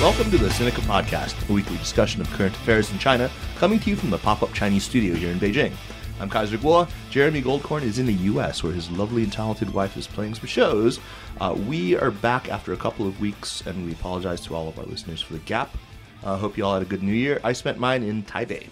[0.00, 3.90] Welcome to the Sinica Podcast, a weekly discussion of current affairs in China, coming to
[3.90, 5.72] you from the pop up Chinese studio here in Beijing.
[6.20, 6.88] I'm Kaiser Kuo.
[7.10, 10.46] Jeremy Goldkorn is in the U.S., where his lovely and talented wife is playing some
[10.46, 11.00] shows.
[11.40, 14.78] Uh, we are back after a couple of weeks, and we apologize to all of
[14.78, 15.76] our listeners for the gap.
[16.22, 17.40] I uh, hope you all had a good New Year.
[17.42, 18.68] I spent mine in Taipei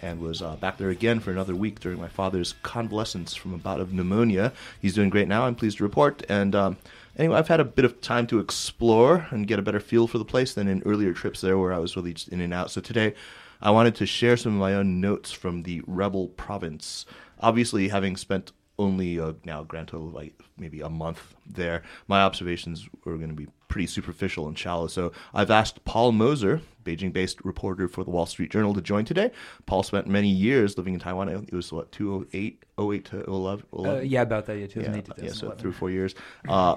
[0.00, 3.58] and was uh, back there again for another week during my father's convalescence from a
[3.58, 4.50] bout of pneumonia.
[4.80, 6.22] He's doing great now, I'm pleased to report.
[6.30, 6.78] And um,
[7.16, 10.18] anyway, I've had a bit of time to explore and get a better feel for
[10.18, 12.70] the place than in earlier trips there where I was really just in and out.
[12.70, 13.14] So today,
[13.60, 17.06] I wanted to share some of my own notes from the rebel province.
[17.40, 21.82] Obviously, having spent only a, now a grand total of like maybe a month there,
[22.08, 24.86] my observations were going to be pretty superficial and shallow.
[24.86, 29.30] So I've asked Paul Mozur, Beijing-based reporter for the Wall Street Journal, to join today.
[29.66, 31.28] Paul spent many years living in Taiwan.
[31.28, 33.66] It was what 2008, 08 to 11.
[33.72, 33.98] 11?
[33.98, 34.58] Uh, yeah, about that.
[34.58, 35.24] Yeah, 2008 yeah, to 2011.
[35.24, 36.14] yeah, so three four years.
[36.48, 36.76] Uh,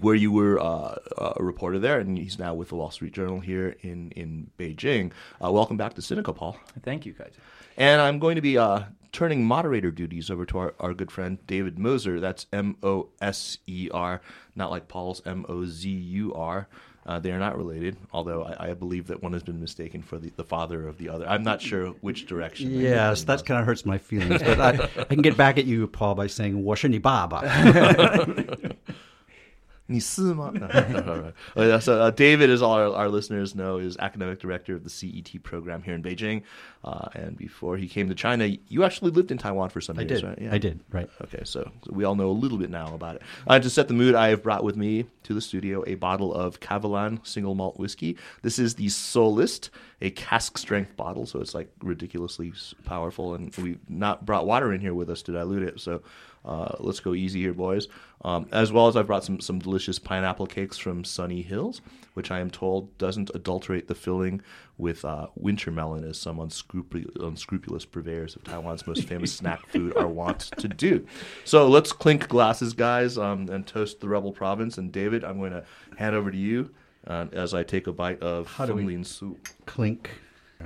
[0.00, 3.40] where you were uh, a reporter there, and he's now with the Wall Street Journal
[3.40, 5.12] here in in Beijing.
[5.42, 6.56] Uh, welcome back to Sinica, Paul.
[6.82, 7.40] Thank you, Kaiser.
[7.76, 11.38] And I'm going to be uh, turning moderator duties over to our, our good friend
[11.46, 12.20] David Moser.
[12.20, 14.20] That's M O S E R,
[14.54, 16.68] not like Paul's M O Z U R.
[17.06, 20.16] Uh, they are not related, although I, I, believe that one has been mistaken for
[20.16, 21.28] the, the father of the other.
[21.28, 22.70] I'm not sure which direction.
[22.70, 24.42] Yes, that kind of hurts my feelings.
[24.42, 26.88] But I, I, can get back at you, Paul, by saying "我是
[29.86, 30.50] 你是吗?
[31.56, 35.42] uh, so David, as all our, our, listeners know, is academic director of the CET
[35.42, 36.42] program here in Beijing.
[36.82, 40.02] Uh, and before he came to China, you actually lived in Taiwan for some I
[40.02, 40.26] years, did.
[40.26, 40.38] right?
[40.40, 40.54] Yeah.
[40.54, 41.08] I did, right.
[41.22, 43.22] Okay, so, so we all know a little bit now about it.
[43.46, 46.32] Uh, to set the mood, I have brought with me to the studio a bottle
[46.32, 48.16] of Kavalan single malt whiskey.
[48.40, 49.68] This is the Solist,
[50.00, 52.54] a cask strength bottle, so it's like ridiculously
[52.84, 53.34] powerful.
[53.34, 56.02] And we've not brought water in here with us to dilute it, so
[56.44, 57.88] uh, let's go easy here, boys.
[58.22, 61.80] Um, as well as I've brought some, some delicious pineapple cakes from Sunny Hills,
[62.14, 64.42] which I am told doesn't adulterate the filling
[64.78, 69.96] with uh, winter melon, as some unscrupulous, unscrupulous purveyors of Taiwan's most famous snack food
[69.96, 71.06] are wont to do.
[71.44, 74.78] So let's clink glasses, guys, um, and toast the rebel province.
[74.78, 75.64] And David, I'm going to
[75.96, 76.70] hand over to you
[77.06, 79.48] uh, as I take a bite of How do we soup.
[79.66, 80.10] Clink.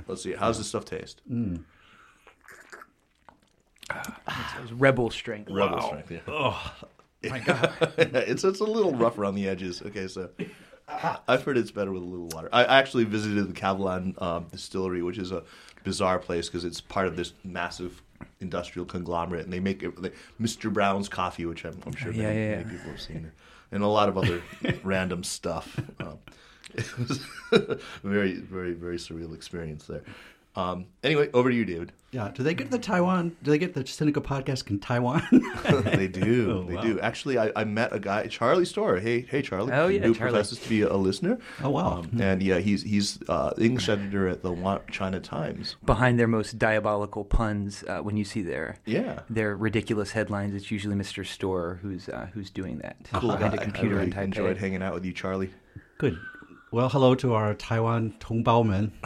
[0.07, 0.33] Let's see.
[0.33, 1.21] How's this stuff taste?
[1.29, 1.63] Mm.
[4.71, 5.49] Rebel strength.
[5.49, 5.87] Rebel wow.
[5.87, 6.11] strength.
[6.11, 6.19] Yeah.
[6.27, 6.73] Oh
[7.23, 7.73] my god!
[7.97, 9.81] it's it's a little rough around the edges.
[9.81, 10.29] Okay, so
[11.27, 12.49] I've heard it's better with a little water.
[12.51, 15.43] I actually visited the Kavalan um, distillery, which is a
[15.83, 18.01] bizarre place because it's part of this massive
[18.39, 20.11] industrial conglomerate, and they make it, they,
[20.41, 20.71] Mr.
[20.71, 23.31] Brown's coffee, which I'm, I'm sure yeah, many, yeah, many people have seen,
[23.71, 24.41] and a lot of other
[24.83, 25.79] random stuff.
[25.99, 26.19] Um,
[26.73, 27.19] it was
[28.03, 30.03] very, very, very surreal experience there.
[30.59, 31.91] Um, anyway, over to you, David.
[32.11, 32.31] Yeah.
[32.33, 33.35] Do they get the Taiwan?
[33.43, 35.21] Do they get the Sinica podcast in Taiwan?
[35.95, 36.39] they do.
[36.49, 36.81] Oh, they wow.
[36.81, 36.99] do.
[36.99, 38.97] Actually, I, I met a guy, Charlie Store.
[38.97, 39.71] Hey, hey, Charlie.
[39.71, 40.31] Oh, yeah, who Charlie.
[40.31, 41.37] professes to be a, a listener.
[41.63, 41.99] Oh, wow.
[41.99, 45.75] Um, and yeah, he's he's uh, English editor at the China Times.
[45.85, 49.19] Behind their most diabolical puns, uh, when you see their Yeah.
[49.29, 51.23] their ridiculous headlines, it's usually Mr.
[51.25, 53.61] Store who's uh, who's doing that Cool behind guy.
[53.61, 54.23] a computer I in really Taipei.
[54.25, 55.51] enjoyed hanging out with you, Charlie.
[55.99, 56.17] Good.
[56.71, 58.91] Well, hello to our Taiwan Tongbaomen.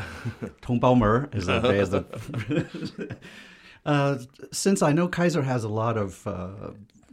[0.61, 3.17] Tongbaomer is the day the.
[3.85, 4.17] uh,
[4.51, 6.71] since I know Kaiser has a lot of uh,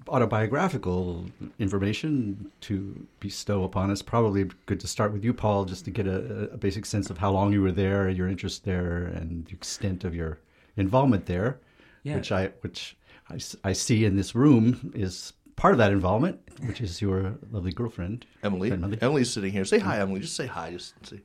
[0.08, 1.26] autobiographical
[1.60, 6.08] information to bestow upon us, probably good to start with you, Paul, just to get
[6.08, 9.52] a, a basic sense of how long you were there, your interest there, and the
[9.52, 10.40] extent of your
[10.76, 11.60] involvement there,
[12.02, 12.16] yeah.
[12.16, 12.96] which I which
[13.28, 17.70] I, I see in this room is part of that involvement, which is your lovely
[17.70, 18.72] girlfriend, Emily.
[18.72, 18.98] Emily.
[19.00, 19.66] Emily's sitting here.
[19.66, 20.20] Say hi, Emily.
[20.20, 20.72] Just say hi.
[20.72, 21.20] Just say.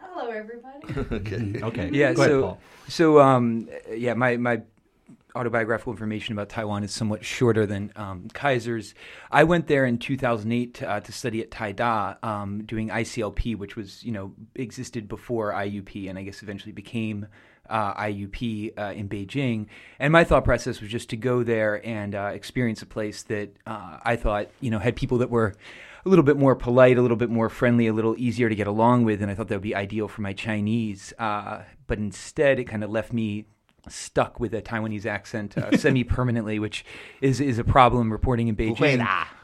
[0.00, 1.14] Hello, everybody.
[1.16, 1.62] okay.
[1.62, 1.90] Okay.
[1.92, 2.60] Yeah, Go ahead, so Paul.
[2.88, 4.62] so um, yeah, my my
[5.36, 8.94] autobiographical information about Taiwan is somewhat shorter than um, Kaiser's.
[9.30, 13.76] I went there in 2008 to, uh, to study at Taida, um, doing ICLP, which
[13.76, 17.26] was you know existed before IUP, and I guess eventually became.
[17.68, 19.66] Uh, IUP uh, in Beijing,
[19.98, 23.56] and my thought process was just to go there and uh, experience a place that
[23.66, 25.54] uh, I thought you know had people that were
[26.04, 28.66] a little bit more polite, a little bit more friendly, a little easier to get
[28.66, 31.12] along with, and I thought that would be ideal for my Chinese.
[31.18, 33.46] Uh, but instead, it kind of left me
[33.88, 36.84] stuck with a Taiwanese accent uh, semi permanently, which
[37.20, 38.76] is is a problem reporting in Beijing.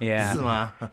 [0.01, 0.35] yeah,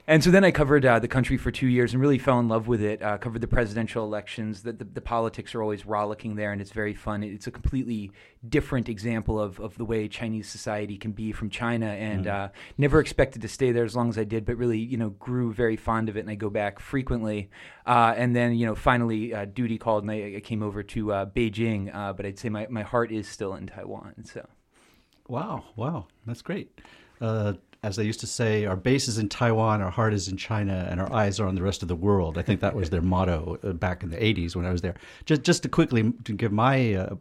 [0.07, 2.47] and so then I covered uh, the country for two years and really fell in
[2.47, 3.01] love with it.
[3.01, 4.63] Uh, covered the presidential elections.
[4.63, 7.23] The, the, the politics are always rollicking there, and it's very fun.
[7.23, 8.11] It's a completely
[8.47, 12.27] different example of of the way Chinese society can be from China, and mm.
[12.27, 15.11] Uh, never expected to stay there as long as I did, but really you know
[15.11, 17.49] grew very fond of it, and I go back frequently.
[17.85, 21.05] Uh, and then you know finally uh, duty called, and I, I came over to
[21.05, 21.91] Beijing.
[22.15, 24.15] but I'd say my my heart is still in Taiwan.
[24.25, 24.47] So.
[25.27, 26.81] Wow, wow, that's great.
[27.21, 27.53] Uh,
[27.83, 30.87] as they used to say, our base is in Taiwan, our heart is in China,
[30.89, 32.39] and our eyes are on the rest of the world.
[32.39, 34.95] I think that was their motto uh, back in the 80s when I was there.
[35.25, 37.15] Just, just to quickly to give my uh,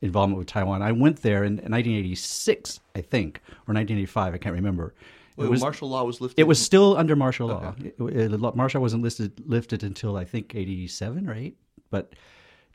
[0.00, 4.94] involvement with Taiwan, I went there in 1986, I think, or 1985, I can't remember.
[5.36, 6.40] Wait, it was, martial law was lifted.
[6.40, 7.74] it was still under martial law.
[7.78, 11.54] It, it, martial wasn't listed, lifted until I think 87 or 8,
[11.90, 12.14] but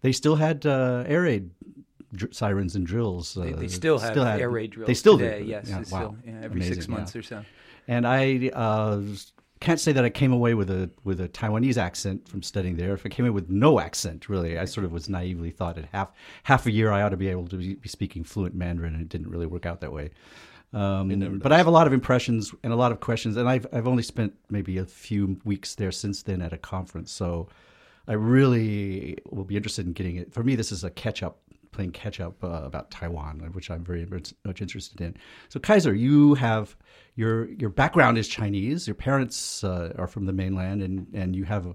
[0.02, 1.50] they still had uh, air raid
[2.18, 3.38] dr- sirens and drills.
[3.38, 5.40] Uh, They, they still have had- air raid drills They still today.
[5.44, 5.46] do.
[5.50, 5.84] Yes, Yeah, wow.
[5.84, 7.20] still, yeah, every six months yeah.
[7.20, 7.46] or so.
[7.88, 9.02] And I uh,
[9.60, 12.94] can't say that I came away with a with a Taiwanese accent from studying there.
[12.94, 15.86] If I came away with no accent, really, I sort of was naively thought at
[15.92, 16.12] half
[16.44, 19.02] half a year I ought to be able to be, be speaking fluent Mandarin, and
[19.04, 20.10] it didn't really work out that way.
[20.74, 23.66] Um, but I have a lot of impressions and a lot of questions, and I've
[23.72, 27.48] I've only spent maybe a few weeks there since then at a conference, so
[28.08, 30.34] I really will be interested in getting it.
[30.34, 31.40] For me, this is a catch up,
[31.76, 35.16] playing catch up uh, about Taiwan, which I'm very much interested in.
[35.50, 36.76] So, Kaiser, you have
[37.16, 38.88] your your background is Chinese.
[38.88, 41.68] Your parents uh, are from the mainland, and and you have,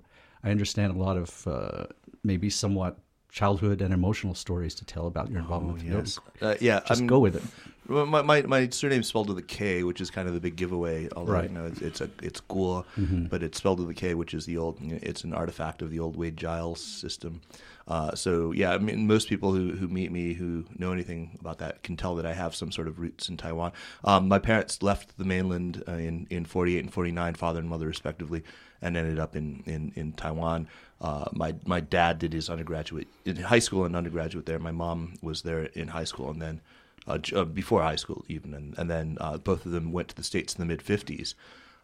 [0.43, 1.85] I understand, a lot of uh,
[2.25, 2.99] maybe somewhat
[3.31, 6.19] childhood and emotional stories to tell about your involvement with yes.
[6.41, 7.43] Uh, yeah, Just I mean, go with it.
[7.89, 11.09] My, my my surname's spelled with a K, which is kind of the big giveaway.
[11.17, 11.45] Although Right.
[11.47, 11.57] Mm-hmm.
[11.57, 12.85] you know it's, it's a it's Guo,
[13.29, 14.79] but it's spelled with a K, which is the old.
[14.81, 17.41] It's an artifact of the old Wade Giles system.
[17.89, 21.59] Uh, so yeah, I mean, most people who, who meet me who know anything about
[21.59, 23.73] that can tell that I have some sort of roots in Taiwan.
[24.05, 27.87] Um, my parents left the mainland uh, in in 48 and 49, father and mother
[27.89, 28.45] respectively,
[28.83, 30.69] and ended up in in in Taiwan.
[31.01, 34.59] Uh, my my dad did his undergraduate in high school and undergraduate there.
[34.59, 36.61] My mom was there in high school and then
[37.07, 40.17] uh, uh, before high school even, and, and then uh, both of them went to
[40.17, 41.35] the states in the mid '50s,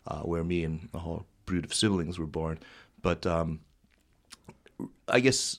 [0.07, 2.59] uh, where me and a whole brood of siblings were born.
[3.01, 3.61] But um,
[5.09, 5.59] I guess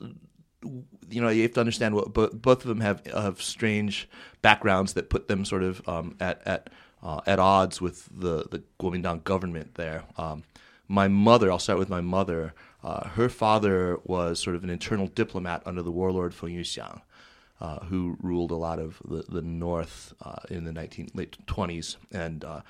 [0.61, 4.07] you know you have to understand what both both of them have have strange
[4.41, 6.69] backgrounds that put them sort of um, at at
[7.01, 10.03] uh, at odds with the the Kuomintang government there.
[10.17, 10.43] Um,
[10.87, 12.53] my mother, I'll start with my mother.
[12.83, 17.01] Uh, her father was sort of an internal diplomat under the warlord Feng Yuxiang,
[17.59, 21.97] uh, who ruled a lot of the, the north uh, in the 19, late 20s.
[22.11, 22.61] And uh,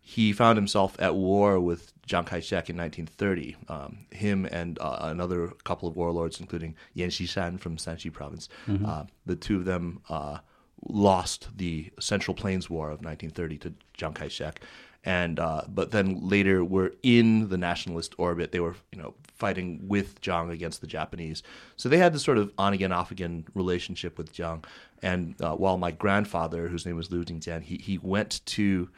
[0.00, 3.56] he found himself at war with Chiang Kai shek in 1930.
[3.68, 8.48] Um, him and uh, another couple of warlords, including Yan Xishan from Shanxi province,
[8.86, 10.38] uh, the two of them uh,
[10.86, 14.60] lost the Central Plains War of 1930 to Chiang Kai shek.
[15.04, 18.52] And uh, but then later were in the nationalist orbit.
[18.52, 21.42] They were you know fighting with Jiang against the Japanese.
[21.76, 24.64] So they had this sort of on again off again relationship with Jiang.
[25.02, 28.88] And uh, while my grandfather, whose name was Liu Jingjian, he he went to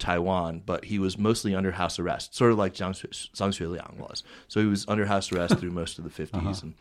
[0.00, 4.24] Taiwan, but he was mostly under house arrest, sort of like Zhang, Zhang Xueliang was.
[4.48, 6.74] So he was under house arrest through most of the 50s and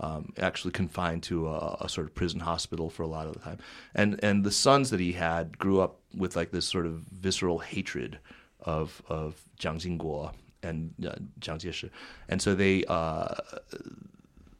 [0.00, 3.40] um, actually confined to a, a sort of prison hospital for a lot of the
[3.40, 3.58] time.
[3.94, 7.58] And and the sons that he had grew up with like this sort of visceral
[7.58, 8.18] hatred
[8.60, 10.32] of of Jiang Jingguo
[10.62, 11.90] and uh, Jiang Jieshi.
[12.28, 13.34] And so they uh,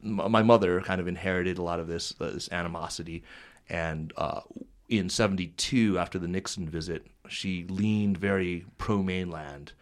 [0.00, 3.24] my mother kind of inherited a lot of this uh, this animosity,
[3.68, 4.40] and uh,
[4.88, 9.72] in '72 after the Nixon visit, she leaned very pro mainland.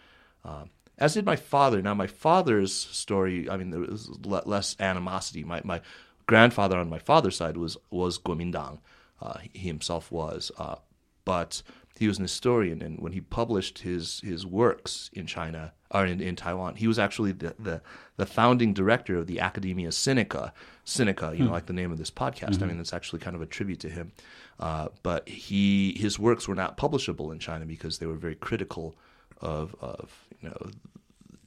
[0.44, 0.64] Uh,
[0.99, 1.82] as did my father.
[1.82, 5.44] Now, my father's story, I mean, there was le- less animosity.
[5.44, 5.81] My my
[6.26, 8.79] grandfather on my father's side was was Kuomintang.
[9.20, 10.76] Uh, he himself was, uh,
[11.25, 11.62] but
[11.99, 16.20] he was an historian, and when he published his his works in China or in,
[16.20, 17.80] in Taiwan, he was actually the, the
[18.16, 20.52] the founding director of the Academia Sinica.
[20.85, 22.62] Sinica, you know, like the name of this podcast.
[22.62, 24.12] I mean, it's actually kind of a tribute to him.
[24.61, 28.97] Uh, but he his works were not publishable in China because they were very critical
[29.40, 30.71] of of you know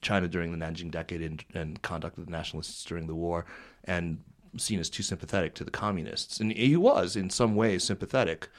[0.01, 3.45] China during the Nanjing Decade and, and conduct of the nationalists during the war,
[3.83, 4.19] and
[4.57, 6.39] seen as too sympathetic to the communists.
[6.39, 8.49] And he was, in some ways, sympathetic.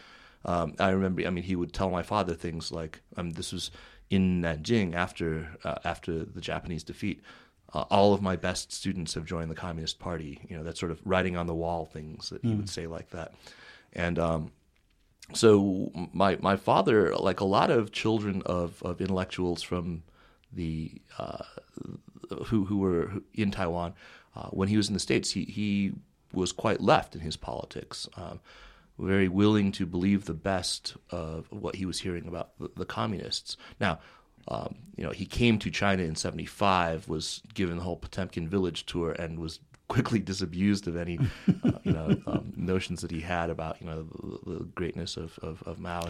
[0.45, 3.71] Um, I remember, I mean, he would tell my father things like, um, this was
[4.11, 7.23] in Nanjing after uh, after the Japanese defeat.
[7.75, 10.40] Uh, all of my best students have joined the Communist Party.
[10.49, 13.11] You know, that sort of writing on the wall things that he would say like
[13.11, 13.35] that.
[13.92, 14.52] And um,
[15.35, 20.02] so my my father, like a lot of children of, of intellectuals from
[20.52, 21.45] the uh,
[22.47, 23.95] who who were in Taiwan,
[24.37, 25.93] uh, when he was in the states, he he
[26.33, 28.40] was quite left in his politics, um,
[28.99, 33.57] very willing to believe the best of what he was hearing about the, the communists.
[33.81, 34.00] Now.
[34.50, 38.87] Um, you know, he came to China in '75, was given the whole Potemkin village
[38.87, 41.18] tour, and was quickly disabused of any,
[41.64, 44.02] uh, you know, um, notions that he had about, you know,
[44.47, 46.00] the, the greatness of, of, of Mao.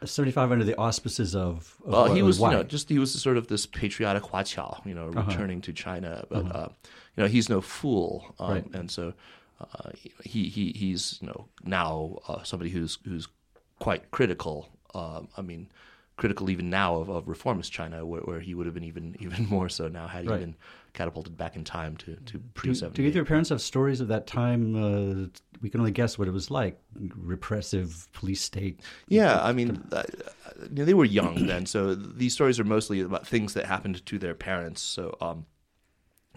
[0.00, 1.76] And, 75 under the auspices of.
[1.86, 4.84] of uh, what- he was, you know, just he was sort of this patriotic Huaqiao,
[4.86, 6.68] you know, returning to China, but uh,
[7.16, 8.64] you know, he's no fool, um, Right.
[8.74, 9.12] and so
[9.60, 9.90] uh,
[10.22, 13.26] he he he's you know now uh, somebody who's who's
[13.78, 14.68] quite critical.
[14.94, 15.68] Um, I mean,
[16.16, 19.46] critical even now of, of reformist China, where, where, he would have been even even
[19.46, 20.40] more so now had he Right.
[20.40, 20.56] been
[20.96, 24.26] catapulted back in time to to pre Do, do either parents have stories of that
[24.26, 24.74] time?
[24.74, 25.28] Uh,
[25.60, 26.78] we can only guess what it was like.
[27.14, 28.80] Repressive police state.
[29.08, 30.02] Yeah, I mean, uh,
[30.62, 34.04] you know, they were young then, so these stories are mostly about things that happened
[34.04, 34.82] to their parents.
[34.82, 35.46] So, um,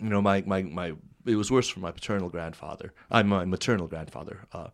[0.02, 0.94] you know, my, my, my
[1.26, 2.94] it was worse for my paternal grandfather.
[3.10, 4.46] I'm my maternal grandfather.
[4.54, 4.70] Uh,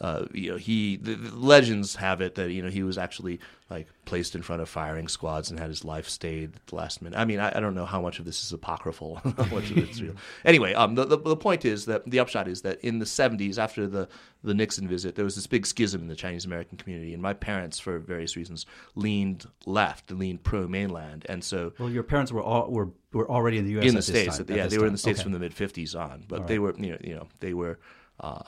[0.00, 3.40] uh, you know, he the, the legends have it that you know he was actually
[3.70, 7.02] like placed in front of firing squads and had his life stayed at the last
[7.02, 7.18] minute.
[7.18, 9.76] I mean, I, I don't know how much of this is apocryphal, how much of
[9.78, 10.14] it's real.
[10.44, 13.58] Anyway, um, the, the the point is that the upshot is that in the '70s,
[13.58, 14.08] after the
[14.44, 17.34] the Nixon visit, there was this big schism in the Chinese American community, and my
[17.34, 18.64] parents, for various reasons,
[18.94, 23.58] leaned left, leaned pro mainland, and so Well, your parents were all, were were already
[23.58, 23.86] in the U.S.
[23.86, 24.36] in the states.
[24.38, 25.24] time- at- yeah, they were in the states Okay.
[25.24, 27.78] from the mid '50s on, but they were you know you know they were
[28.20, 28.42] uh,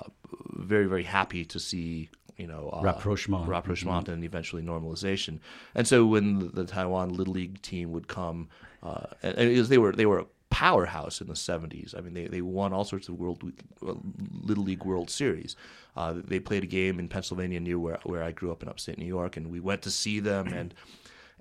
[0.54, 3.48] very very happy to see you know uh, Rapprochement.
[3.48, 5.38] rapprochement, and eventually normalization.
[5.74, 8.48] And so when the, the Taiwan Little League team would come,
[8.82, 11.96] uh, and, and they were they were a powerhouse in the '70s.
[11.96, 13.42] I mean, they they won all sorts of world
[13.86, 13.94] uh,
[14.42, 15.54] Little League World Series.
[15.96, 18.98] Uh, they played a game in Pennsylvania near where where I grew up in upstate
[18.98, 20.74] New York, and we went to see them and.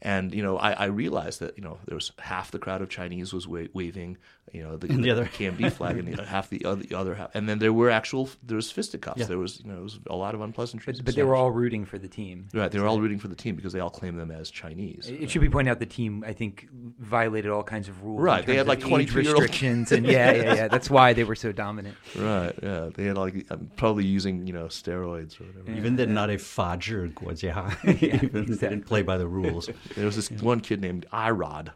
[0.02, 2.88] And you know, I, I realized that you know there was half the crowd of
[2.88, 4.18] Chinese was wa- waving,
[4.54, 7.16] you know, the, the, the other KMT flag and the half the other, the other
[7.16, 7.34] half.
[7.34, 9.20] And then there were actual there was fisticuffs.
[9.20, 9.26] Yeah.
[9.26, 10.98] There was you know was a lot of unpleasantries.
[10.98, 12.48] But, but they were all rooting for the team.
[12.54, 15.08] Right, they were all rooting for the team because they all claim them as Chinese.
[15.08, 15.30] It, right.
[15.30, 16.68] should be pointed out the team I think
[17.00, 18.22] violated all kinds of rules.
[18.22, 20.68] Right, they had like twenty restrictions and yeah, yeah, yeah.
[20.68, 21.96] That's why they were so dominant.
[22.20, 25.72] Right, yeah, they had like I'm probably using you know steroids or whatever.
[25.72, 25.78] Yeah.
[25.78, 27.86] Even they're not a Fajr Guajia.
[28.04, 28.70] Even exactly.
[28.70, 29.70] didn't play by the rules.
[29.96, 31.70] there was this one kid named Irod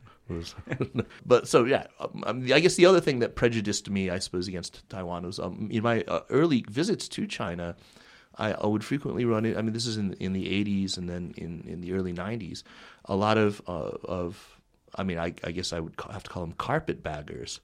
[1.25, 4.47] but so yeah, um, um, I guess the other thing that prejudiced me, I suppose,
[4.47, 7.75] against Taiwan was um, in my uh, early visits to China.
[8.35, 9.45] I, I would frequently run.
[9.45, 12.63] I mean, this is in in the '80s and then in, in the early '90s.
[13.05, 14.59] A lot of uh, of,
[14.95, 17.59] I mean, I, I guess I would have to call them carpetbaggers.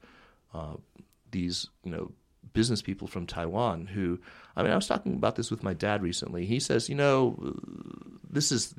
[0.53, 0.75] Uh,
[1.31, 2.11] these you know
[2.53, 4.19] business people from Taiwan who
[4.55, 6.45] I mean I was talking about this with my dad recently.
[6.45, 7.55] He says, you know,
[8.29, 8.73] this is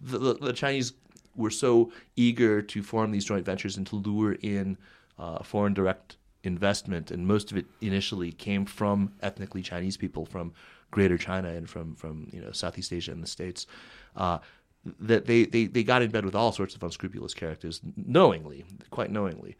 [0.00, 0.92] the, the, the Chinese
[1.36, 4.76] were so eager to form these joint ventures and to lure in
[5.18, 10.52] uh, foreign direct investment, and most of it initially came from ethnically Chinese people from
[10.90, 13.66] Greater China and from from you know Southeast Asia and the States.
[14.16, 14.38] Uh,
[15.00, 19.10] that they, they, they got in bed with all sorts of unscrupulous characters knowingly, quite
[19.10, 19.56] knowingly.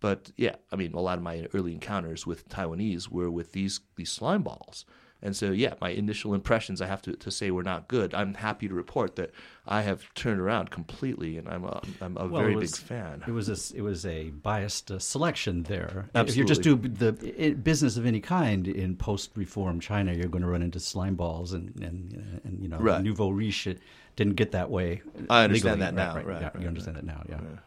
[0.00, 3.80] But yeah, I mean, a lot of my early encounters with Taiwanese were with these
[3.96, 4.84] these slime balls.
[5.24, 8.12] And so, yeah, my initial impressions, I have to, to say, were not good.
[8.14, 9.30] I'm happy to report that
[9.66, 13.24] I have turned around completely, and I'm a, I'm a Well, very was- big fan.
[13.26, 16.10] It was a, it was a biased uh, selection there.
[16.14, 16.30] Absolutely.
[16.32, 20.42] If you just do the i business of any kind in post-reform China, you're going
[20.44, 23.02] to run into slime balls and and, and you know Right.
[23.02, 23.78] nouveau riche it
[24.16, 25.00] didn't get that way.
[25.30, 25.86] I understand legally.
[25.86, 26.14] that now.
[26.16, 27.06] Right, Right, yeah, right, you understand right.
[27.06, 27.40] that now.
[27.42, 27.58] Yeah.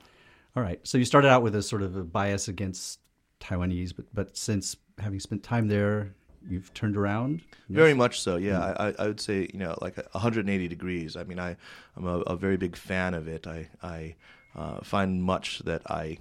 [0.55, 0.79] All right.
[0.83, 2.99] So you started out with a sort of a bias against
[3.39, 6.13] Taiwanese, but but since having spent time there,
[6.49, 7.41] you've turned around.
[7.69, 8.59] Very much so, yeah.
[8.59, 8.79] Mm.
[8.79, 11.15] I, I I would say you know like 180 degrees.
[11.15, 11.55] I mean, I
[11.95, 13.47] I'm a, a very big fan of it.
[13.47, 14.15] I I
[14.55, 16.17] uh, find much that I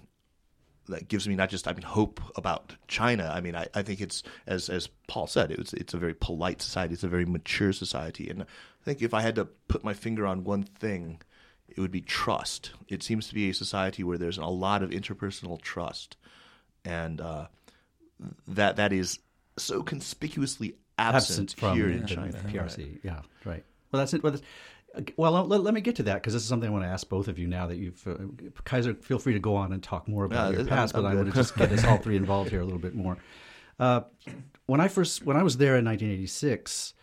[0.88, 3.30] that gives me not just I mean hope about China.
[3.35, 6.62] I mean, I, I think it's as as Paul said, it's it's a very polite
[6.62, 6.95] society.
[6.95, 10.26] It's a very mature society, and I think if I had to put my finger
[10.26, 11.21] on one thing,
[11.68, 12.73] it would be trust.
[12.88, 16.16] It seems to be a society where there's a lot of interpersonal trust,
[16.85, 17.47] and uh,
[18.47, 19.18] that that is
[19.58, 22.32] so conspicuously absent, absent from here in the China.
[22.32, 22.98] PRC.
[23.02, 23.64] Yeah, right.
[23.92, 24.22] Well, that's it.
[24.22, 24.44] Well, that's,
[25.16, 27.08] well let, let me get to that because this is something I want to ask
[27.08, 28.14] both of you now that you've uh,
[28.64, 28.94] Kaiser.
[28.94, 31.08] Feel free to go on and talk more about Yeah, your I'm- past, I'm but
[31.10, 33.16] I want to just get us all three involved here a little bit more.
[33.78, 34.00] Uh,
[34.66, 36.94] when I first when I was there in 1986,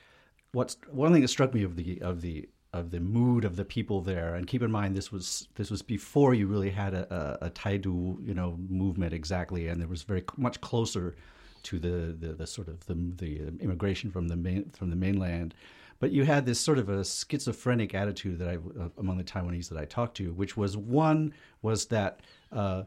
[0.54, 3.64] what's one thing that struck me of the of the of the mood of the
[3.64, 7.38] people there, and keep in mind this was this was before you really had a,
[7.44, 11.16] a, a Taidu you know movement exactly, and there was very much closer
[11.64, 15.54] to the, the, the sort of the, the immigration from the main, from the mainland.
[16.00, 19.70] But you had this sort of a schizophrenic attitude that I uh, among the Taiwanese
[19.70, 22.20] that I talked to, which was one was that
[22.52, 22.84] uh,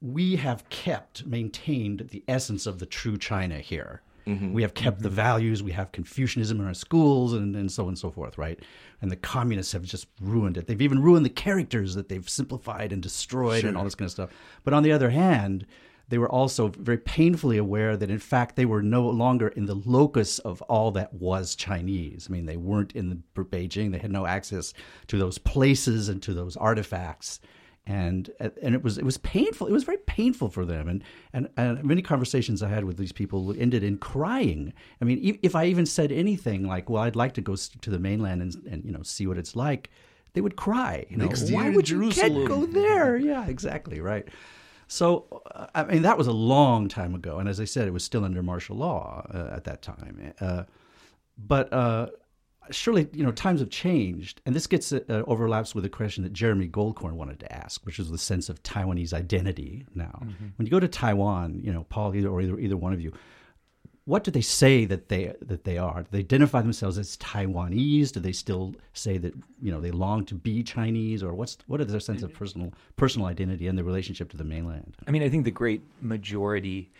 [0.00, 4.02] we have kept maintained the essence of the true China here.
[4.54, 5.64] We have kept the values.
[5.64, 8.60] We have Confucianism in our schools, and, and so on and so forth, right?
[9.00, 10.68] And the communists have just ruined it.
[10.68, 14.12] They've even ruined the characters that they've simplified and destroyed, and all this kind of
[14.12, 14.30] stuff.
[14.62, 15.66] But on the other hand,
[16.12, 19.76] they were also very painfully aware that in fact they were no longer in the
[19.76, 22.26] locus of all that was Chinese.
[22.28, 23.92] I mean, they weren't in the Beijing.
[23.92, 24.74] They had no access
[25.06, 27.40] to those places and to those artifacts.
[27.86, 29.68] And and it was it was painful.
[29.68, 30.86] It was very painful for them.
[30.86, 31.02] And
[31.32, 34.74] and, and many conversations I had with these people ended in crying.
[35.00, 37.98] I mean, if I even said anything like, "Well, I'd like to go to the
[37.98, 39.88] mainland and, and you know see what it's like,"
[40.34, 41.06] they would cry.
[41.08, 43.16] You know, Next why would you can't go there?
[43.16, 44.28] Yeah, exactly right.
[44.92, 47.92] So, uh, I mean, that was a long time ago, and as I said, it
[47.92, 50.34] was still under martial law uh, at that time.
[50.38, 50.64] Uh,
[51.38, 52.08] but uh,
[52.70, 56.34] surely, you know, times have changed, and this gets uh, overlaps with a question that
[56.34, 59.86] Jeremy Goldkorn wanted to ask, which is the sense of Taiwanese identity.
[59.94, 60.20] Now,
[60.56, 63.14] when you go to Taiwan, you know, Paul either, or either either one of you,
[64.04, 66.02] what do they say that they that they are?
[66.02, 68.12] Do they identify themselves as Taiwanese?
[68.12, 71.80] Do they still say that you know they long to be Chinese, or what's what
[71.80, 74.96] is their sense of personal personal identity and their relationship to the mainland?
[75.06, 76.90] I mean, I think the great majority,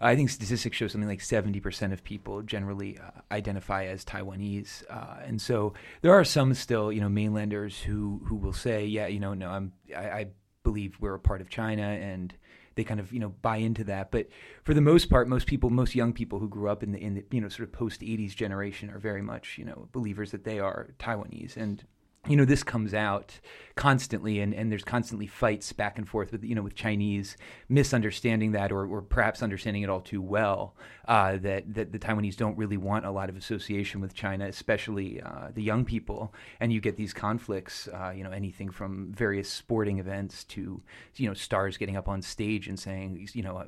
[0.00, 4.84] I think statistics show something like 70% of people generally uh, identify as Taiwanese.
[4.88, 9.06] Uh, and so there are some still, you know, mainlanders who, who will say, yeah,
[9.06, 10.26] you know, no, I'm, I, I
[10.64, 12.34] believe we're a part of China and
[12.74, 14.10] they kind of, you know, buy into that.
[14.10, 14.28] But
[14.64, 17.14] for the most part, most people, most young people who grew up in the, in
[17.14, 20.44] the, you know, sort of post 80s generation are very much, you know, believers that
[20.44, 21.56] they are Taiwanese.
[21.56, 21.84] And,
[22.28, 23.40] you know this comes out
[23.74, 27.36] constantly and, and there's constantly fights back and forth with you know with Chinese
[27.68, 30.76] misunderstanding that or, or perhaps understanding it all too well
[31.08, 35.20] uh, that that the Taiwanese don't really want a lot of association with China especially
[35.20, 36.32] uh, the young people.
[36.60, 40.80] And you get these conflicts uh, you know anything from various sporting events to
[41.16, 43.64] you know stars getting up on stage and saying you know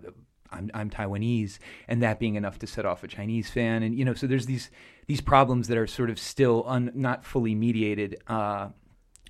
[0.55, 1.59] I'm, I'm Taiwanese,
[1.89, 4.47] and that being enough to set off a Chinese fan, and you know, so there's
[4.47, 4.71] these
[5.07, 8.17] these problems that are sort of still un, not fully mediated.
[8.27, 8.69] Uh,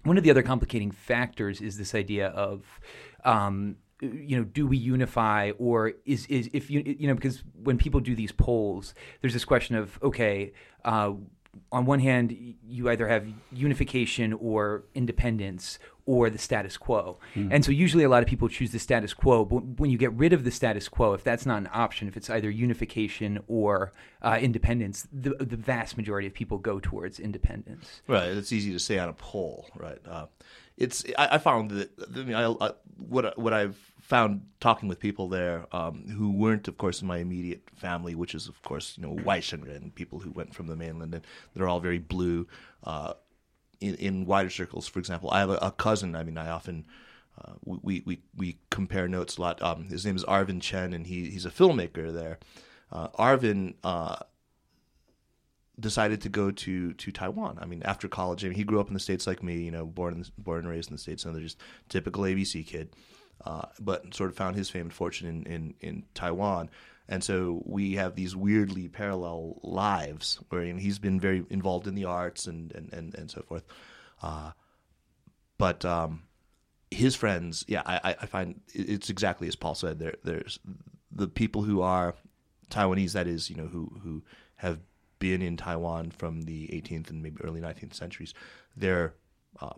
[0.04, 2.80] one of the other complicating factors is this idea of,
[3.24, 7.78] um, you know, do we unify or is is if you you know because when
[7.78, 10.52] people do these polls, there's this question of okay.
[10.84, 11.12] Uh,
[11.70, 17.18] on one hand, you either have unification or independence or the status quo.
[17.34, 17.48] Mm.
[17.50, 19.44] And so usually a lot of people choose the status quo.
[19.44, 22.16] But when you get rid of the status quo, if that's not an option, if
[22.16, 23.92] it's either unification or
[24.22, 28.02] uh, independence, the, the vast majority of people go towards independence.
[28.06, 28.28] Right.
[28.28, 29.98] It's easy to say on a poll, right?
[30.06, 30.26] Uh,
[30.76, 35.00] it's I, I, found that I mean, I, I, what what I've found talking with
[35.00, 38.98] people there um, who weren't, of course, in my immediate family, which is, of course,
[38.98, 42.46] you know, Waishengren, people who went from the mainland, and they're all very blue.
[42.82, 43.14] Uh,
[43.80, 46.16] in, in, wider circles, for example, I have a, a cousin.
[46.16, 46.86] I mean, I often
[47.42, 49.62] uh, we, we we compare notes a lot.
[49.62, 52.38] Um, his name is Arvin Chen, and he he's a filmmaker there.
[52.92, 54.16] Uh, Arvin uh,
[55.78, 57.58] decided to go to to Taiwan.
[57.60, 59.62] I mean, after college, I mean, he grew up in the states like me.
[59.62, 62.94] You know, born born and raised in the states, and they're just typical ABC kid.
[63.44, 66.70] Uh, but sort of found his fame and fortune in, in, in Taiwan.
[67.08, 72.06] And so we have these weirdly parallel lives where he's been very involved in the
[72.06, 73.64] arts and, and, and, and so forth.
[74.22, 74.52] Uh,
[75.58, 76.22] but um,
[76.90, 79.98] his friends, yeah, I, I find it's exactly as Paul said.
[79.98, 80.58] There, there's
[81.12, 82.14] the people who are
[82.70, 84.22] Taiwanese, that is, you know, who, who
[84.56, 84.80] have
[85.18, 88.34] been in Taiwan from the 18th and maybe early 19th centuries.
[88.76, 89.14] They're
[89.60, 89.74] uh,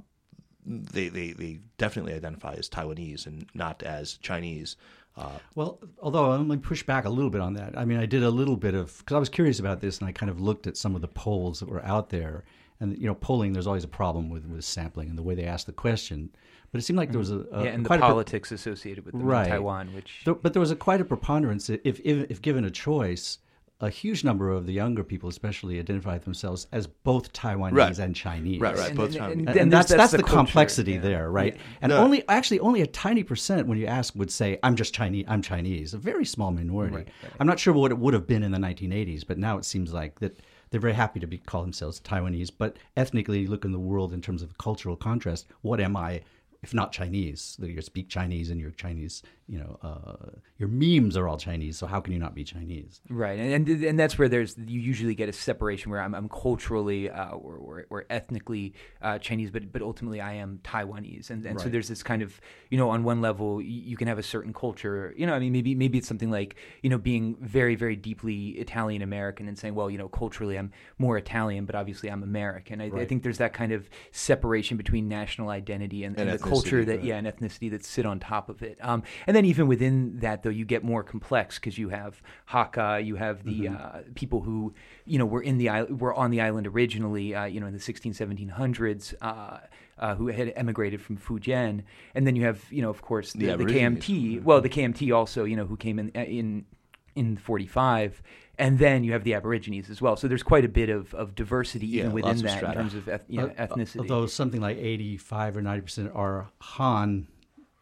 [0.67, 4.77] they, they, they definitely identify as Taiwanese and not as Chinese.
[5.17, 7.79] Uh, well, although I'm going to push back a little bit on that.
[7.79, 10.09] I mean, I did a little bit of because I was curious about this, and
[10.09, 12.45] I kind of looked at some of the polls that were out there.
[12.81, 15.45] And you know, polling there's always a problem with with sampling and the way they
[15.45, 16.31] ask the question.
[16.71, 19.15] But it seemed like there was a, a yeah, and the politics pre- associated with
[19.15, 19.47] them right.
[19.47, 22.67] in Taiwan, which there, but there was a quite a preponderance if, if if given
[22.67, 23.39] a choice
[23.81, 27.99] a huge number of the younger people, especially, identify themselves as both Taiwanese right.
[27.99, 28.61] and Chinese.
[28.61, 29.39] Right, right, and, both and, Chinese.
[29.39, 31.01] And, and and that's that's that's the the, culture, complexity yeah.
[31.01, 31.55] there, right?
[31.55, 31.63] Yeah.
[31.83, 31.99] And No.
[31.99, 35.27] only actually only a tiny percent when you ask would say I'm just Chinese.
[35.29, 35.93] I'm Chinese.
[35.93, 36.97] A very small minority.
[36.97, 37.33] Right, right.
[37.39, 39.93] I'm not sure what it would have been in the 1980s, but now it seems
[39.93, 42.51] like that they're very happy to be call themselves Taiwanese.
[42.57, 45.47] But ethnically, you look in the world in terms of cultural contrast.
[45.61, 46.23] What am I?
[46.63, 51.17] If not Chinese, that you speak Chinese and you're Chinese, you know, uh, your memes
[51.17, 51.79] are all Chinese.
[51.79, 53.01] So how can you not be Chinese?
[53.09, 56.29] Right, and, and and that's where there's you usually get a separation where I'm, I'm
[56.29, 61.45] culturally uh, or, or, or ethnically uh, Chinese, but but ultimately I am Taiwanese, and,
[61.47, 62.41] and so there's this kind of
[62.71, 65.53] you know on one level you can have a certain culture, you know, I mean
[65.53, 69.75] maybe maybe it's something like you know being very very deeply Italian American and saying
[69.75, 72.81] well you know culturally I'm more Italian, but obviously I'm American.
[72.81, 76.43] I, I think there's that kind of separation between national identity and, And and, the
[76.49, 78.79] culture that yeah and ethnicity that sit on top of it.
[78.81, 83.05] Um, and then even within that, though, you get more complex because you have Hakka,
[83.05, 86.67] you have the uh, people who you know were in the were on the island
[86.67, 89.15] originally, uh, you know, in the 16, 1700s.
[89.21, 89.59] Uh,
[89.99, 91.83] uh, who had emigrated from Fujian,
[92.15, 94.43] and then you have, you know, of course, the, The the, KMT.
[94.43, 96.67] Well, the KMT also, you know, who came in uh, in
[97.15, 98.23] in 45,
[98.59, 100.17] and then you have the Aborigines as well.
[100.17, 102.73] So there's quite a bit of, of diversity Yeah, even within lots of that in
[102.75, 103.99] terms of eth- you know, Uh, ethnicity.
[104.01, 107.29] Although something like 85 or 90 percent are Han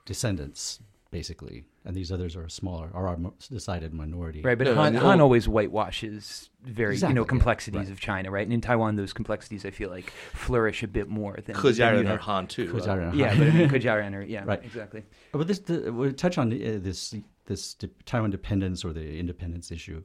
[0.04, 3.18] descendants, basically, and these others are smaller, are a
[3.50, 4.40] decided minority.
[4.42, 5.00] Right, but No, no, Han, no.
[5.00, 7.90] Han always whitewashes very Exactly, you know yeah, complexities right.
[7.90, 8.42] of China, right?
[8.46, 11.44] And in Taiwan, those complexities I feel like flourish a bit more than.
[11.44, 12.68] than Kojaran you or Han too.
[12.76, 13.14] uh, Kojaran.
[13.16, 14.64] Yeah, but I mean, Kojaran or yeah, Right.
[14.64, 15.04] exactly.
[15.32, 17.14] But this, the, we'll touch on uh, this
[17.46, 20.02] this de- Taiwan dependence or the independence issue.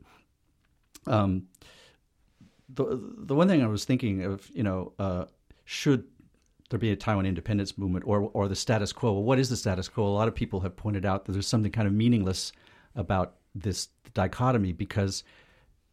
[1.08, 1.48] Um,
[2.74, 5.26] the the one thing I was thinking of, you know, uh,
[5.66, 6.06] should
[6.70, 9.14] there be a Taiwan independence movement or or the status quo?
[9.14, 10.06] Well, what is the status quo?
[10.06, 12.52] A lot of people have pointed out that there's something kind of meaningless
[12.96, 15.24] about this dichotomy because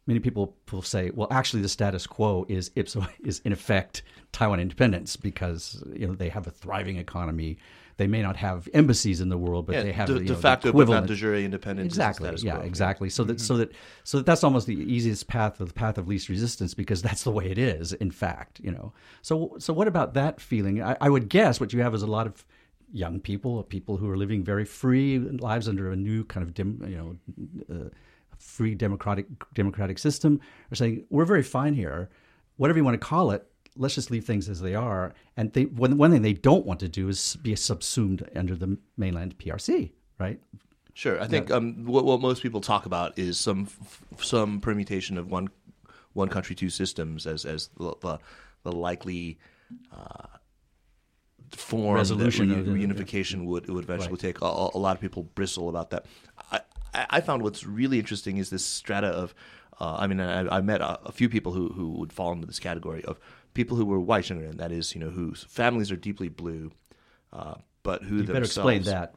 [0.05, 4.59] many people will say, well, actually, the status quo is ipso is in effect Taiwan
[4.59, 7.57] independence because you know they have a thriving economy.
[7.97, 10.25] They may not have embassies in the world, but yeah, they have de, you know,
[10.27, 11.07] the facto, but equivalent.
[11.07, 11.87] de jure independence.
[11.87, 12.31] Exactly.
[12.37, 12.65] Yeah, quo.
[12.65, 13.09] exactly.
[13.09, 13.71] So that so that
[14.03, 17.31] so that that's almost the easiest path, the path of least resistance, because that's the
[17.31, 17.93] way it is.
[17.93, 18.93] In fact, you know.
[19.23, 20.81] So so what about that feeling?
[20.81, 22.45] I, I would guess what you have is a lot of
[22.91, 26.81] young people, people who are living very free lives under a new kind of dim,
[26.87, 26.97] you
[27.69, 27.89] know, uh,
[28.37, 30.39] free democratic democratic system,
[30.71, 32.09] are saying we're very fine here,
[32.57, 33.47] whatever you want to call it.
[33.77, 35.13] Let's just leave things as they are.
[35.35, 38.77] And they, one, one thing they don't want to do is be subsumed under the
[38.97, 40.39] mainland PRC, right?
[40.93, 41.21] Sure.
[41.21, 45.29] I think um, what, what most people talk about is some f- some permutation of
[45.29, 45.49] one
[46.13, 48.17] one country two systems as as the the,
[48.63, 49.37] the likely
[49.95, 50.25] uh,
[51.51, 54.19] form Resolution that of the- re- reunification would would eventually Right.
[54.19, 54.41] take.
[54.41, 56.05] A, a lot of people bristle about that.
[56.51, 56.61] I,
[56.93, 59.33] I I found what's really interesting is this strata of.
[59.79, 62.47] Uh, I mean, I, I met a, a few people who, who would fall into
[62.47, 63.19] this category of
[63.57, 66.71] people who were waishengren, that is, you know, whose families are deeply blue,
[67.33, 69.15] uh, but who You better explain that.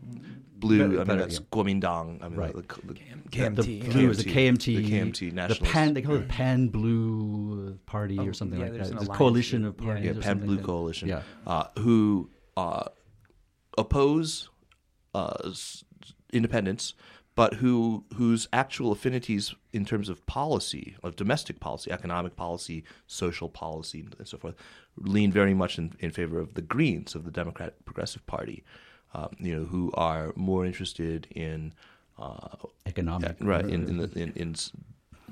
[0.58, 0.78] blue.
[0.78, 1.46] Better- I mean, better, that's yeah.
[1.52, 2.22] Kuomintang.
[2.24, 2.54] I mean, Right.
[2.54, 2.94] the, the,
[3.36, 3.56] KMT.
[3.56, 3.92] the yeah.
[3.92, 5.92] blue is the KMT, KMT, the KMT the pan.
[5.94, 8.92] They call it the Pan Blue Party Oh, or something yeah, like that.
[8.92, 10.04] It's a coalition of parties.
[10.06, 10.64] yeah, or Pan Blue that.
[10.64, 11.22] Coalition, Yeah.
[11.46, 12.84] uh, who uh,
[13.78, 14.48] oppose
[15.14, 15.52] uh,
[16.32, 16.94] independence,
[17.40, 23.48] but who whose actual affinities in terms of policy, of domestic policy, economic policy, social
[23.48, 24.56] policy, and so forth,
[25.14, 28.62] lean very much in, in favor of the Greens of the Democratic Progressive Party.
[29.14, 31.72] Um, you know, who are more interested in
[32.18, 34.54] uh, Economic, yeah, right in in, the, in, in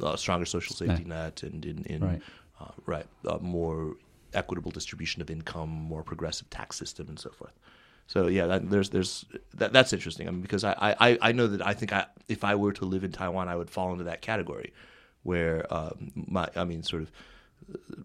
[0.02, 2.22] uh, stronger social safety net and in, in Right.
[2.58, 3.96] uh, right uh, more
[4.32, 7.56] equitable distribution of income, more progressive tax system, and so forth.
[8.08, 10.28] So yeah, that, there's there's that, that's interesting.
[10.28, 12.86] I mean, because I, I, I know that I think I, if I were to
[12.86, 14.72] live in Taiwan, I would fall into that category,
[15.24, 17.12] where um, my I mean, sort of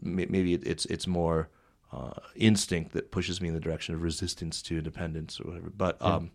[0.01, 1.47] maybe it, it's it's more
[1.93, 5.69] uh, instinct that pushes me in the direction of resistance to independence or whatever.
[5.69, 6.31] But um,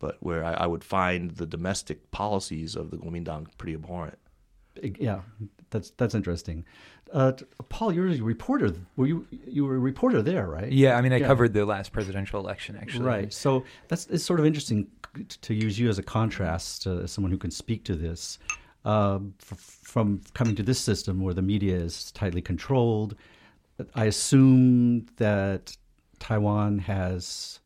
[0.00, 4.18] but where I, I would find the domestic policies of the Kuomintang pretty abhorrent.
[4.82, 5.20] Yeah,
[5.70, 6.64] that's that's interesting.
[7.12, 7.32] Uh,
[7.68, 8.74] Paul, you're a reporter.
[8.96, 10.72] Were you you were a reporter there, right?
[10.72, 11.26] Yeah, I mean, I Yeah.
[11.26, 13.04] covered the last presidential election actually.
[13.04, 13.32] Right.
[13.32, 14.88] So that's it's sort of interesting
[15.42, 18.38] to use you as a contrast to someone who can speak to this.
[18.84, 23.14] Um, f- from coming to this system where the media is tightly controlled,
[23.94, 25.76] I assume that
[26.18, 27.60] Taiwan has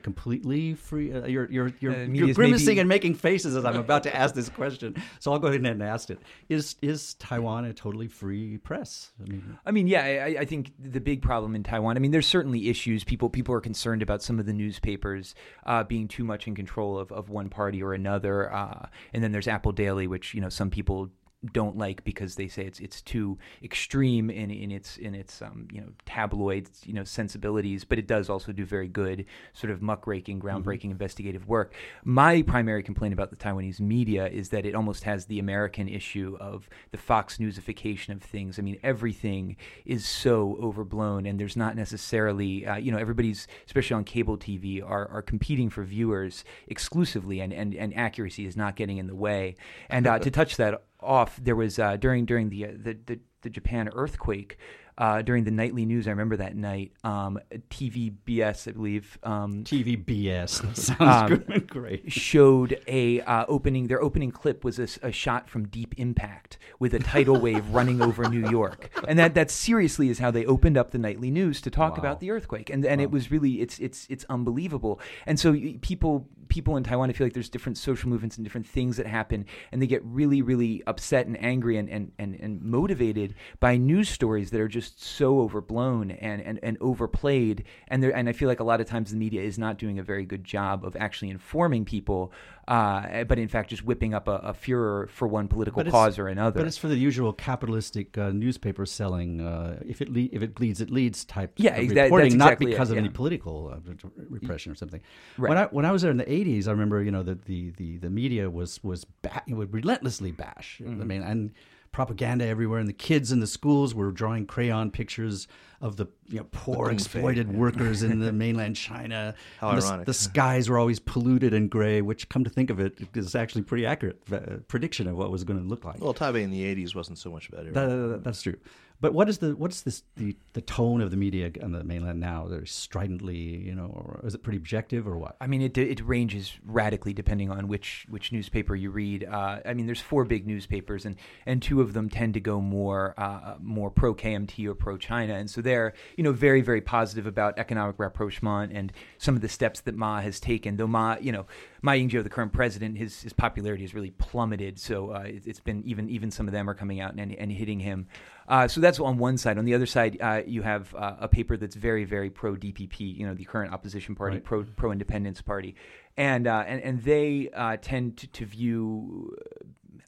[0.00, 1.12] completely free.
[1.12, 4.14] Uh, you're you're you're, Uh, you're grimacing maybe- and making faces as I'm about to
[4.16, 4.94] ask this question.
[5.20, 6.20] So I'll go ahead and ask it.
[6.48, 9.12] Is is Taiwan a totally free press?
[9.20, 11.96] I mean, I mean, yeah, I, I think the big problem in Taiwan.
[11.96, 13.04] I mean, there's certainly issues.
[13.04, 15.34] People people are concerned about some of the newspapers
[15.66, 18.52] uh, being too much in control of, of one party or another.
[18.52, 21.10] Uh, and then there's Apple Daily, which you know some people
[21.50, 25.66] don't like because they say it's it's too extreme in in its in its um,
[25.72, 29.82] you know tabloid you know sensibilities, but it does also do very good sort of
[29.82, 31.74] muckraking, groundbreaking investigative work.
[32.04, 36.36] My primary complaint about the Taiwanese media is that it almost has the American issue
[36.40, 38.58] of the Fox Newsification of things.
[38.58, 43.94] I mean, everything is so overblown, and there's not necessarily uh, you know everybody's especially
[43.94, 48.76] on cable TV are are competing for viewers exclusively, and and, and accuracy is not
[48.76, 49.56] getting in the way.
[49.90, 53.20] And uh, to touch that off, there was uh, during during the, uh, the the
[53.42, 54.58] the Japan earthquake.
[54.98, 56.92] Uh, during the nightly news, I remember that night.
[57.02, 57.38] Um,
[57.86, 61.68] TVBS, I believe, um, TV BS sounds Um, good.
[61.68, 62.12] great.
[62.12, 63.88] showed a uh, opening.
[63.88, 68.28] Their opening clip was a shot from Deep Impact with a tidal wave running over
[68.28, 71.70] New York, and that that seriously is how they opened up the nightly news to
[71.70, 71.98] talk Wow.
[72.00, 72.68] about the earthquake.
[72.70, 75.00] And and it was really it's it's it's unbelievable.
[75.26, 78.66] And so people people in Taiwan, I feel like there's different social movements and different
[78.66, 82.62] things that happen, and they get really really upset and angry and and and, and
[82.62, 87.64] motivated by news stories that are just so overblown and and, and overplayed.
[87.88, 89.98] And there and I feel like a lot of times the media is not doing
[89.98, 92.32] a very good job of actually informing people,
[92.68, 96.28] uh, but in fact just whipping up a, a furor for one political cause or
[96.28, 96.60] another.
[96.60, 99.40] But it's for the usual capitalistic uh, newspaper selling.
[99.40, 101.52] Uh, if it le- if it bleeds, it leads type.
[101.56, 103.92] Yeah, of that- reporting, that's not exactly it, because of any political uh,
[104.28, 105.00] repression or something.
[105.36, 105.48] Right.
[105.48, 107.70] When I when I was there in the '80s, I remember you know the the
[107.70, 110.80] the, the media was was ba- would relentlessly bash.
[110.82, 111.00] Mm-hmm.
[111.00, 111.52] I mean, and
[111.90, 115.46] propaganda everywhere, and the kids in the schools were drawing crayon pictures
[115.82, 119.34] of the you know poor Kung Fei, exploited workers in the mainland China.
[119.58, 120.06] How And the, ironic.
[120.06, 123.62] the skies were always polluted and gray, which, come to think of it, is actually
[123.62, 126.00] pretty accurate uh, prediction of what was going to look like.
[126.00, 127.70] Well, Taipei in the '80s wasn't so much better.
[127.72, 128.56] That- that- that's true.
[129.00, 132.20] But what is the what's this the, the tone of the media on the mainland
[132.20, 132.46] now?
[132.46, 135.34] They're stridently, you know, or is it pretty objective or what?
[135.40, 139.24] I mean, it it ranges radically depending on which which newspaper you read.
[139.24, 141.16] Uh, I mean, there's four big newspapers, and
[141.46, 145.34] and two of them tend to go more uh, more pro KMT or pro China,
[145.34, 149.48] and so they're you know very very positive about economic rapprochement and some of the
[149.48, 150.76] steps that Ma has taken.
[150.76, 151.46] Though Ma, you know,
[151.82, 154.78] Ma Ying-jeou, the current president, his his popularity has really plummeted.
[154.78, 157.50] So uh, it, it's been even even some of them are coming out and and
[157.52, 158.06] hitting him.
[158.48, 159.56] Uh, so that's on one side.
[159.56, 163.16] On the other side, uh, you have uh, a paper that's very, very pro DPP.
[163.18, 164.44] You know, the current opposition party, Right.
[164.44, 165.74] pro pro independence party,
[166.16, 169.36] and uh, and and they uh, tend to, to view.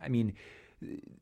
[0.02, 0.34] I mean,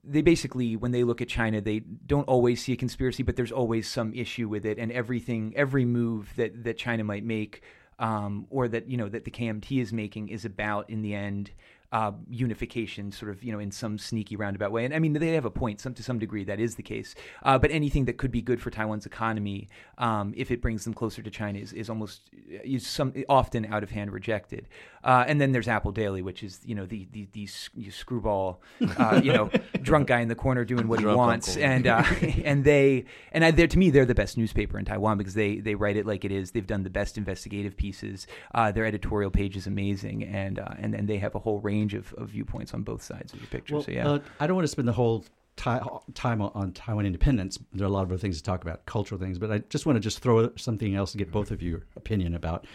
[0.05, 3.53] they basically when they look at China, they don't always see a conspiracy, but there's
[3.53, 7.63] always some issue with it, and everything, every move that that China might make.
[7.99, 11.53] Um, or that you know that the KMT is making is about in the end
[11.93, 14.85] uh, unification, sort of, you know, in some sneaky roundabout way.
[14.85, 15.81] And I mean, they have a point.
[15.81, 17.15] Some to some degree, that is the case.
[17.43, 20.95] Uh, but anything that could be good for Taiwan's economy, um, if it brings them
[20.95, 22.31] closer to China, is, is almost
[22.65, 24.69] is some often out of hand rejected.
[25.05, 27.47] Uh, and then there's Apple Daily, which is you know the the, the
[27.91, 28.63] screwball,
[28.97, 29.51] uh, you know,
[29.83, 31.65] drunk guy in the corner doing what he wants, uncle.
[31.65, 32.05] and uh,
[32.45, 35.57] and they and I, they're, to me they're the best newspaper in Taiwan because they
[35.57, 36.53] they write it like it is.
[36.53, 38.27] They've done the best investigative pieces.
[38.55, 41.82] Uh, their editorial page is amazing, and uh, and and they have a whole range
[41.91, 43.75] of, of viewpoints on both sides of the picture.
[43.75, 45.25] Well, so yeah, uh, I don't want to spend the whole
[45.57, 45.81] ti-
[46.15, 47.59] time on, on Taiwan independence.
[47.73, 49.87] There are a lot of other things to talk about, cultural things, but I just
[49.87, 52.67] want to just throw something else to get both of your opinion about.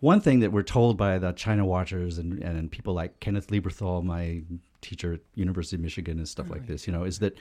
[0.00, 4.04] One thing that we're told by the China watchers and, and people like Kenneth Lieberthal,
[4.04, 4.42] my
[4.82, 7.36] teacher at University of Michigan and stuff like this, you know, is that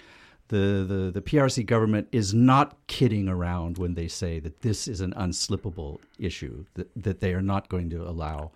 [0.48, 5.02] the, the, the PRC government is not kidding around when they say that this is
[5.02, 8.52] an unslippable issue, that, that they are not going to allow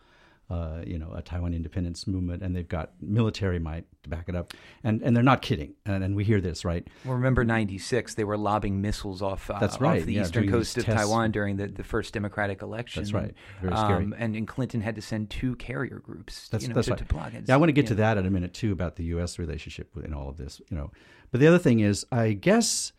[0.49, 4.35] uh, you know, a Taiwan independence movement, and they've got military might to back it
[4.35, 5.75] up, and and they're not kidding.
[5.85, 6.87] And, and we hear this, right?
[7.05, 8.15] well, remember '96?
[8.15, 11.01] They were lobbing missiles off, uh, That's right, off the yeah, eastern coast of tests.
[11.01, 13.03] Taiwan during the, the first Democratic election.
[13.03, 13.33] That's right.
[13.61, 14.03] Very scary.
[14.05, 16.49] Um, and, and Clinton had to send two carrier groups.
[16.49, 16.97] That's you know, that's to, right.
[16.99, 17.43] to block it.
[17.47, 18.13] Yeah, I want to get to Yeah.
[18.13, 19.37] that in a minute too about the U.S.
[19.37, 20.61] relationship in all of this.
[20.69, 20.91] You know,
[21.31, 22.91] but the other thing is, I guess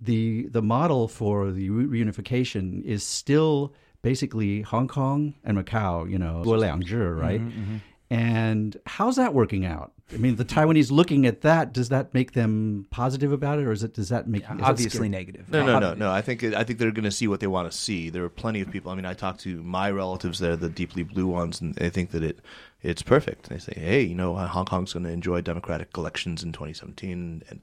[0.00, 6.42] the the model for the reunification is still basically Hong Kong and Macau, you know,
[6.44, 7.40] mm-hmm, right?
[7.40, 7.76] Mm-hmm, mm-hmm.
[8.10, 9.92] And how's that working out?
[10.12, 13.72] I mean, the Taiwanese looking at that, does that make them positive about it, or
[13.72, 15.50] is it does that make yeah, obviously negative?
[15.50, 16.10] No, no, no, no.
[16.10, 18.08] I think I think they're going to see what they want to see.
[18.08, 18.90] There are plenty of people.
[18.90, 22.12] I mean, I talked to my relatives there, the deeply blue ones, and they think
[22.12, 22.38] that it
[22.80, 23.50] it's perfect.
[23.50, 27.60] They say, hey, you know, Hong Kong's going to enjoy democratic elections in 2017, and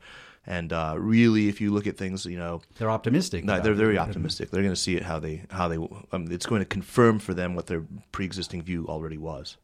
[0.47, 3.43] and uh, really, if you look at things, you know, They're optimistic.
[3.43, 3.75] no, they're it.
[3.77, 4.51] very optimistic.
[4.51, 5.77] They're going to see it how they how they.
[6.12, 9.58] Um, it's going to confirm for them what their pre-existing view already was.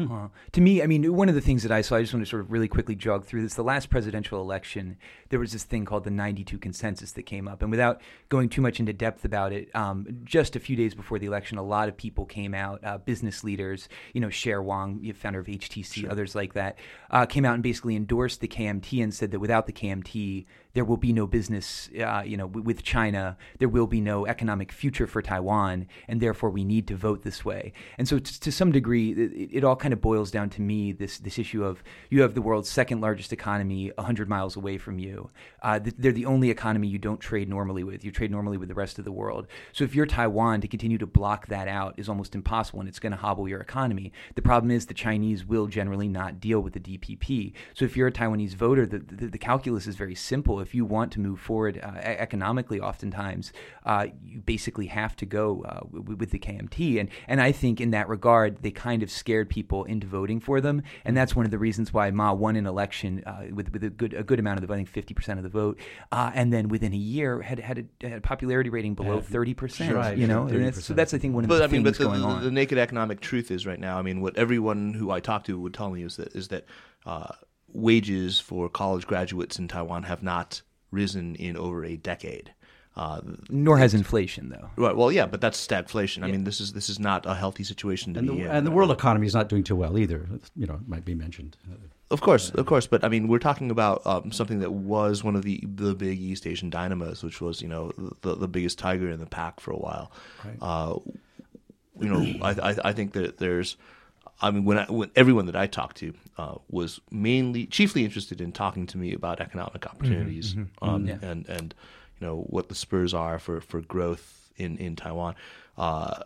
[0.00, 2.24] Uh, to me, I mean, one of the things that I saw, I just want
[2.24, 3.54] to sort of really quickly jog through this.
[3.54, 4.96] The last presidential election,
[5.28, 7.62] there was this thing called the 92 consensus that came up.
[7.62, 11.18] And without going too much into depth about it, um, just a few days before
[11.18, 15.12] the election, a lot of people came out, uh, business leaders, you know, Cher Wang,
[15.14, 16.78] founder of HTC, others like that,
[17.10, 20.84] uh, came out and basically endorsed the KMT and said that without the KMT, there
[20.84, 23.36] will be no business, uh, you know, with China.
[23.58, 27.44] There will be no economic future for Taiwan, and therefore we need to vote this
[27.44, 27.72] way.
[27.98, 30.92] And so, t- to some degree, it, it all kind of boils down to me
[30.92, 34.98] this this issue of you have the world's second largest economy hundred miles away from
[34.98, 35.30] you.
[35.62, 38.04] Uh, th- they're the only economy you don't trade normally with.
[38.04, 39.46] You trade normally with the rest of the world.
[39.72, 42.98] So if you're Taiwan, to continue to block that out is almost impossible, and it's
[42.98, 44.12] going to hobble your economy.
[44.34, 47.52] The problem is the Chinese will generally not deal with the DPP.
[47.74, 50.59] So if you're a Taiwanese voter, the, the, the calculus is very simple.
[50.60, 53.52] If you want to move forward uh, e- economically, oftentimes
[53.84, 57.00] uh, you basically have to go uh, w- with the KMT.
[57.00, 60.60] And and I think in that regard, they kind of scared people into voting for
[60.60, 63.84] them, and that's one of the reasons why Ma won an election uh, with with
[63.84, 65.78] a good a good amount of the voting, fifty percent of the vote,
[66.12, 69.54] uh, and then within a year had had a, had a popularity rating below thirty
[69.54, 69.94] percent.
[69.94, 71.66] Right, you know, sure, and that's, so that's I think one of But the I
[71.66, 72.44] mean, things but the, going the, on.
[72.44, 73.98] the naked economic truth is right now.
[73.98, 76.64] I mean, what everyone who I talk to would tell me is that is that
[77.06, 77.28] uh,
[77.72, 82.52] wages for college graduates in Taiwan have not risen in over a decade.
[82.96, 84.68] Uh, Nor has inflation, though.
[84.76, 86.24] right, well, yeah, but that's stagflation.
[86.24, 88.50] I mean, this is this is not a healthy situation to and be the, in.
[88.50, 90.28] and the world economy is not doing too well either.
[90.56, 91.56] You know, it might be mentioned.
[92.10, 95.36] Of course, of course, but I mean, we're talking about um, something that was one
[95.36, 99.08] of the the big East Asian dynamos, which was you know the the biggest tiger
[99.08, 100.10] in the pack for a while.
[100.44, 100.56] Right.
[100.60, 100.98] Uh,
[102.00, 103.76] you know, I, I I think that there's
[104.42, 108.40] I mean, when, I, when everyone that I talked to uh, was mainly, chiefly interested
[108.40, 111.18] in talking to me about economic opportunities um, Yeah.
[111.22, 111.74] and and
[112.18, 115.34] you know what the spurs are for for growth in in Taiwan.
[115.76, 116.22] Uh,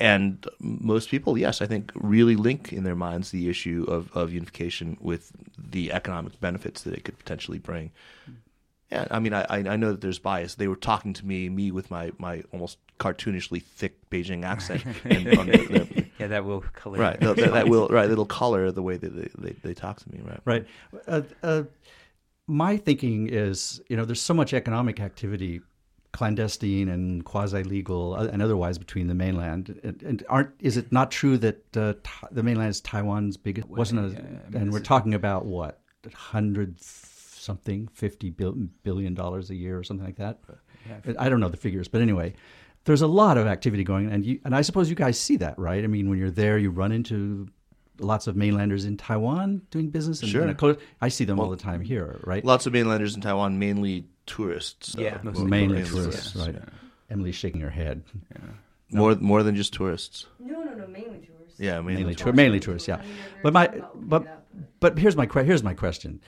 [0.00, 4.32] and most people, yes, I think, really link in their minds the issue of, of
[4.32, 7.90] unification with the economic benefits that it could potentially bring.
[8.92, 10.54] Yeah, I mean, I I I know that there's bias.
[10.54, 15.36] They were talking to me, me with my, my almost cartoonishly thick Beijing accent, and
[15.38, 16.98] on the, the, Yeah, that will color.
[16.98, 20.00] right, that, that, that will right, it'll color the way that they, they, they talk
[20.00, 20.40] to me, right?
[20.44, 20.66] Right.
[21.06, 21.62] Uh, uh,
[22.46, 25.60] my thinking is, you know, there's so much economic activity,
[26.12, 29.78] clandestine and quasi-legal uh, and otherwise between the mainland.
[29.84, 33.68] And, and aren't is it not true that uh, Ti- the mainland is Taiwan's biggest?
[33.68, 35.80] Wasn't a, yeah, I mean, and we're talking about what
[36.14, 40.38] hundred something, fifty billion dollars a year or something like that.
[40.88, 41.14] Yeah.
[41.18, 42.34] I don't know the figures, but anyway.
[42.88, 45.36] There's a lot of activity going, on, and you, and I suppose you guys see
[45.36, 45.84] that, right?
[45.84, 47.46] I mean, when you're there, you run into
[48.00, 50.22] lots of mainlanders in Taiwan doing business.
[50.22, 50.40] And, Sure.
[50.40, 52.42] and of course, I see them all the time here, right?
[52.42, 54.96] Lots of mainlanders in Taiwan, mainly tourists.
[54.98, 56.54] Yeah, more- mostly Mainly tourists, tourists, yes, right?
[56.54, 56.64] yeah.
[57.10, 58.04] Emily's shaking her head.
[58.34, 58.40] Yeah,
[58.98, 60.24] More more than just tourists.
[60.40, 61.60] No, no, no, mainly tourists.
[61.60, 62.22] Yeah, mainly, Mainly tourists.
[62.22, 62.96] tour- mainly tourists, yeah.
[62.96, 63.10] I mean,
[63.42, 64.44] But my very talking but
[64.80, 66.20] but here's my que- here's my question.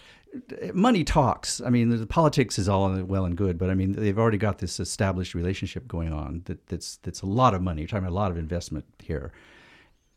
[0.73, 1.61] Money talks.
[1.61, 4.59] I mean, the politics is all well and good, but I mean, they've already got
[4.59, 6.43] this established relationship going on.
[6.45, 7.83] That that's that's a lot of money.
[7.83, 9.33] You're talking about a lot of investment here.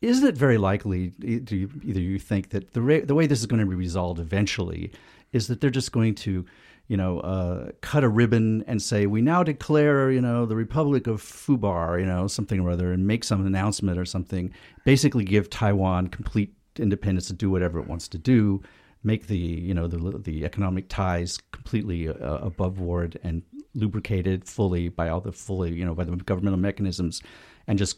[0.02, 1.08] Isn't it very likely?
[1.08, 3.76] Do you, either you think that the ra- the way this is going to be
[3.76, 4.92] resolved eventually
[5.32, 6.46] is that they're just going to,
[6.88, 11.08] you know, uh, cut a ribbon and say we now declare, you know, the Republic
[11.08, 14.54] of Fubar, you know, something or other, and make some announcement or something.
[14.84, 18.62] Basically, give Taiwan complete independence to do whatever it wants to do.
[19.04, 23.42] Make the you know the the economic ties completely uh, above board and
[23.76, 27.22] lubricated fully by all the fully you know by the governmental mechanisms,
[27.68, 27.98] and just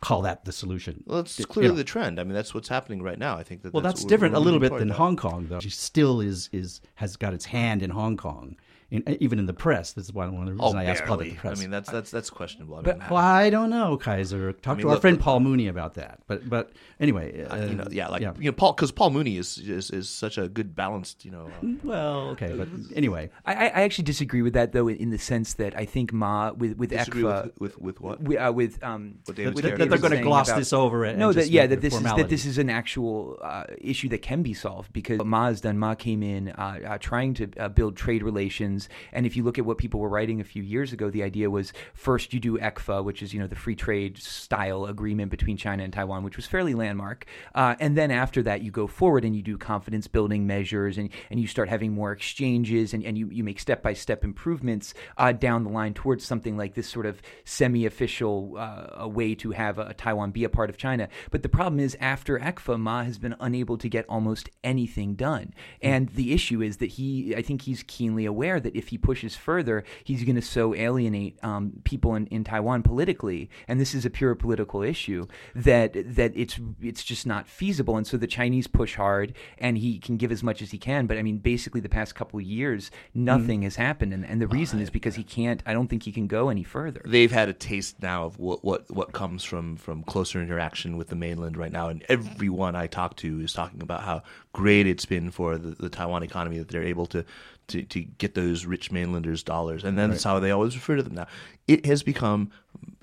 [0.00, 1.02] call that the solution.
[1.06, 1.76] Well, it's You clearly know.
[1.76, 2.20] the trend.
[2.20, 3.38] I mean, that's what's happening right now.
[3.38, 5.60] I think that Well, that's, we're- different a little bit than toward Hong Kong, though.
[5.60, 8.56] She still is is has got its hand in Hong Kong,
[8.90, 9.92] in, even in the press.
[9.92, 11.38] This is one of the reasons Oh, I asked about barely.
[11.42, 12.76] the I mean, that's that's that's questionable.
[12.76, 14.52] I But- mean, well, I don't know, Kaiser.
[14.52, 16.20] Talk mean, to our look- friend Paul Mooney about that.
[16.26, 16.70] But but
[17.00, 19.90] anyway, uh, uh, you know, yeah, like you know, Paul, because Paul Mooney is, is
[19.90, 21.46] is such a good balanced, you know.
[21.62, 25.10] Uh, Well, okay, but anyway, I, I I actually disagree with that though, in, in
[25.10, 28.20] the sense that I think Ma with with disagree ECFA, with, with with what?
[28.22, 31.04] with, uh, with um What that, David's that they're going to gloss about- this over.
[31.04, 33.64] And no, that just yeah, that it this is that this is an actual uh,
[33.78, 35.78] issue that can be solved because what Ma has done.
[35.78, 38.75] Ma came in uh, uh, trying to uh, build trade relations,
[39.12, 41.50] and if you look at what people were writing a few years ago, the idea
[41.50, 45.56] was first you do ECFA, which is you know the free trade style agreement between
[45.56, 49.24] China and Taiwan, which was fairly landmark, uh, and then after that you go forward
[49.24, 53.16] and you do confidence building measures and and you start having more exchanges and, and
[53.18, 56.88] you, you make step by step improvements uh, down the line towards something like this
[56.88, 61.08] sort of semi official uh, way to have a, Taiwan be a part of China.
[61.30, 65.54] But the problem is, after ECFA, Ma has been unable to get almost anything done.
[65.80, 69.36] And the issue is that he, I think he's keenly aware that if he pushes
[69.36, 74.04] further, he's going to so alienate um, people in, in Taiwan politically, and this is
[74.04, 77.96] a pure political issue that that it's it's just not feasible.
[77.96, 81.06] And so the Chinese push hard, and he can give as much as he can.
[81.06, 84.48] But I mean, basically, the past couple of years, nothing has happened, and, and the
[84.48, 85.62] reason is because he can't.
[85.64, 87.02] I don't think he can go any further.
[87.04, 91.08] They've had a taste now of what, what what comes from from closer interaction with
[91.08, 95.04] the mainland right now, and everyone I talk to is talking about how great it's
[95.04, 97.24] been for the, the Taiwan economy that they're able to.
[97.68, 101.02] To, to get those rich mainlanders dollars, and then that's how they always refer to
[101.02, 101.26] them now.
[101.66, 102.52] It has become,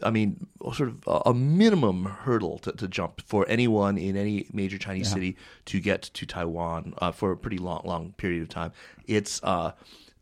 [0.01, 4.77] I mean, sort of a, minimum hurdle to, to jump for anyone in any major
[4.77, 8.71] Chinese city to get to Taiwan uh, for a pretty long, long period of time.
[9.05, 9.73] It's, uh,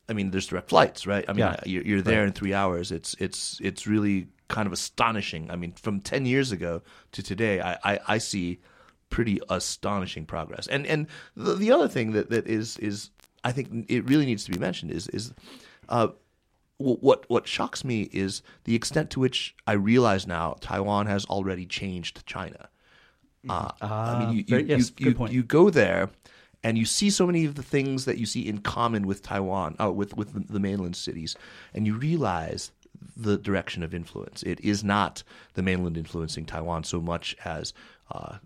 [0.10, 1.24] I mean, there's direct flights, right?
[1.28, 1.60] I mean, Yeah.
[1.66, 2.92] you're, you're there in three hours.
[2.92, 5.52] It's it's it's really kind of astonishing.
[5.52, 8.60] I mean, from ten years ago to today, I, I, I see
[9.12, 10.66] pretty astonishing progress.
[10.68, 13.12] And and the, the other thing that, that is is
[13.44, 15.34] I think it really needs to be mentioned is is
[15.90, 16.10] uh,
[16.78, 21.66] what what shocks me is the extent to which I realize now Taiwan has already
[21.66, 22.70] changed China.
[23.50, 26.10] Uh, I mean, you, you, very- yes, you, you, you go there
[26.64, 29.76] and you see so many of the things that you see in common with Taiwan,
[29.82, 31.36] uh, with with the, the mainland cities,
[31.74, 32.72] and you realize
[33.18, 34.44] the direction of influence.
[34.44, 35.24] It is not
[35.56, 37.74] the mainland influencing Taiwan so much as
[38.12, 38.38] uh,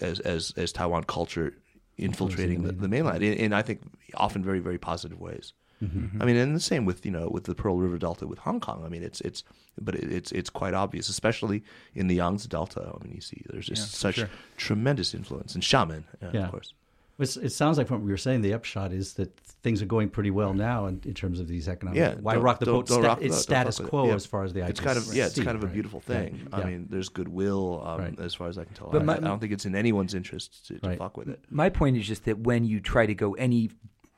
[0.00, 1.54] as, as as Taiwan culture
[1.98, 3.80] infiltrating the, the mainland in, in I think
[4.14, 5.52] often very very positive ways.
[6.18, 8.58] I mean, and the same with you know with the Pearl River Delta with Hong
[8.58, 8.82] Kong.
[8.86, 9.44] I mean, it's it's
[9.78, 11.62] but it's it's quite obvious, especially
[11.94, 12.80] in the Yangtze Delta.
[12.98, 14.30] I mean, you see there's just for such sure.
[14.56, 16.44] tremendous influence and Xiamen, uh, Yeah.
[16.46, 16.72] of course.
[17.18, 19.30] It's, it sounds like from what we were saying, the upshot is that
[19.64, 21.98] things are going pretty well now in, in terms of these economic.
[21.98, 22.86] Yeah, why don't- rock the don't- boat?
[22.86, 23.90] don't sta- rock the it's status fuck with it.
[23.90, 24.14] quo Yeah.
[24.14, 25.72] as far as the It's kind of yeah, it's kind of a right?
[25.72, 26.48] beautiful Yeah, thing.
[26.52, 26.66] I yeah.
[26.66, 28.20] mean, there's goodwill um, Right.
[28.20, 28.90] as far as I can tell.
[28.92, 30.98] But I, my- I don't think it's in anyone's interest to, to Right.
[30.98, 31.40] fuck with it.
[31.50, 33.32] My point is just that when you try to go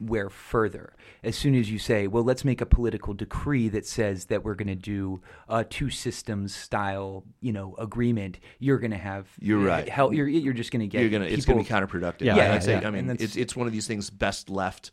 [0.00, 0.92] anywhere further,
[1.22, 4.54] as soon as you say, well, let's make a political decree that says that we're
[4.54, 9.58] going to do a two systems style, you know, agreement, you're going to have You're
[9.60, 9.88] right.
[9.88, 12.22] Hell, you're you're just going to get You're gonna it's gonna be people- counterproductive.
[12.22, 12.88] Yeah, I- yeah, yeah.
[12.88, 14.90] I mean, it's it's one of these things best left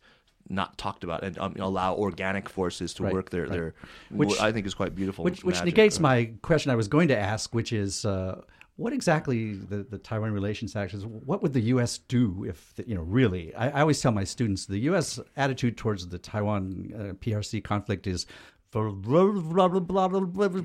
[0.48, 3.50] not talked about and um, allow organic forces to Right, work their right.
[3.52, 3.74] their
[4.10, 5.24] Which- I think is quite beautiful.
[5.24, 6.02] which which negates right?
[6.02, 8.42] my question I was going to ask, which is uh,
[8.76, 11.06] what exactly the, the Taiwan Relations Act is.
[11.06, 11.98] What would the U.S.
[11.98, 13.54] do if you know really?
[13.54, 15.20] I, I always tell my students the U.S.
[15.36, 18.26] attitude towards the Taiwan uh, PRC conflict is.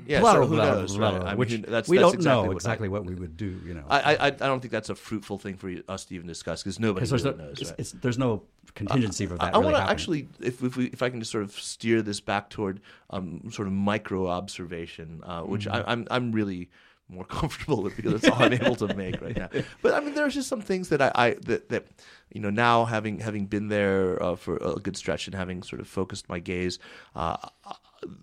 [0.06, 1.14] Yeah, so who knows, right?
[1.14, 3.60] I mean, which that's- we that's don't exactly know what- exactly what we would do.
[3.64, 6.26] You know, I, I I don't think that's a fruitful thing for us to even
[6.26, 7.60] discuss because nobody really no, knows.
[7.60, 7.78] it's, right?
[7.80, 8.42] it's, there's no
[8.74, 9.54] contingency for that.
[9.54, 12.02] I, really want to actually, if if, we, if I can just sort of steer
[12.02, 12.80] this back toward
[13.10, 15.88] um, sort of micro observation, uh, which Mm-hmm.
[15.88, 16.68] I, I'm I'm really
[17.10, 19.48] more comfortable with because that's all I'm able to make right now.
[19.82, 21.86] But I mean, there's just some things that I, I that that
[22.32, 25.80] you know now having having been there uh, for a good stretch and having sort
[25.80, 26.78] of focused my gaze.
[27.14, 27.36] Uh,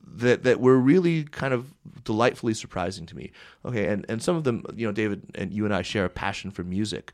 [0.07, 1.71] that that were really kind of
[2.03, 3.31] delightfully surprising to me.
[3.63, 6.09] Okay, and, and some of them, you know, David and you and I share a
[6.09, 7.13] passion for music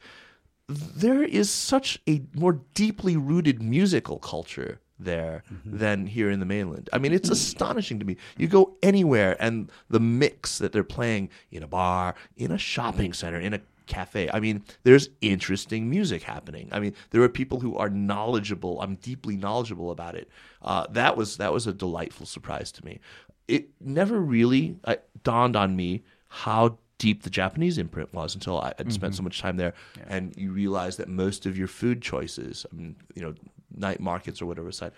[0.68, 6.90] there is such a more deeply rooted musical culture there than here in the mainland.
[6.94, 8.18] I mean, it's astonishing to me.
[8.38, 13.14] You go anywhere and the mix that they're playing in a bar, in a shopping
[13.14, 14.30] center, in a cafe.
[14.34, 16.70] I mean, there's interesting music happening.
[16.72, 18.82] I mean, there are people who are knowledgeable.
[18.82, 20.30] I'm deeply knowledgeable about it.
[20.62, 23.00] Uh, that was that was a delightful surprise to me.
[23.48, 28.74] It never really uh, dawned on me how deep the Japanese imprint was until I
[28.78, 29.74] had spent so much time there,
[30.08, 33.36] and you realize that most of your food choices, I mean, you know,
[33.76, 34.92] night markets or whatever side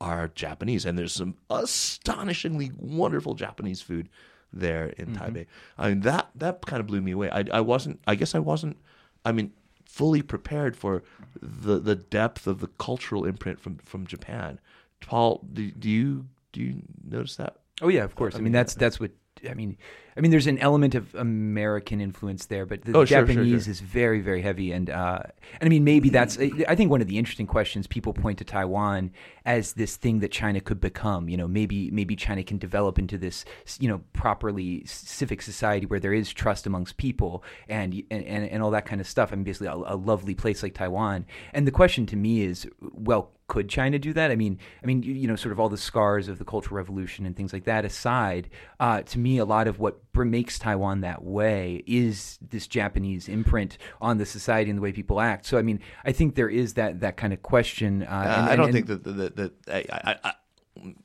[0.00, 4.08] are Japanese, and there's some astonishingly wonderful Japanese food
[4.52, 5.22] there in mm-hmm.
[5.22, 5.46] Taipei.
[5.78, 7.30] I mean, that that kind of blew me away.
[7.30, 8.00] I, I wasn't.
[8.06, 8.76] I guess I wasn't.
[9.24, 9.52] I mean,
[9.86, 11.02] fully prepared for
[11.40, 14.58] the the depth of the cultural imprint from from Japan.
[15.00, 17.56] Paul, do, do you do you notice that?
[17.80, 18.34] Oh yeah, of course.
[18.34, 19.12] I mean, that's that's what
[19.48, 19.76] I mean.
[20.14, 23.64] I mean, there's an element of American influence there, but the Oh, sure, sure, Japanese
[23.64, 23.70] sure.
[23.70, 24.70] is very, very heavy.
[24.70, 25.20] And uh,
[25.58, 26.38] and I mean, maybe that's.
[26.38, 29.10] I think one of the interesting questions people point to Taiwan
[29.46, 31.30] as this thing that China could become.
[31.30, 33.46] You know, maybe maybe China can develop into this,
[33.80, 38.62] you know, properly civic society where there is trust amongst people and and and, and
[38.62, 39.32] all that kind of stuff.
[39.32, 41.24] I mean, basically, a, a lovely place like Taiwan.
[41.54, 44.30] And the question to me is, well, could China do that?
[44.30, 46.78] I mean, I mean, you, you know, sort of all the scars of the Cultural
[46.78, 48.48] Revolution and things like that aside,
[48.80, 53.76] uh, to me, a lot of what makes Taiwan that way is this Japanese imprint
[54.00, 55.44] on the society and the way people act.
[55.44, 58.04] So, I mean, I think there is that that kind of question.
[58.04, 60.32] Uh, and- I don't and- think that that, that, that I, I, I,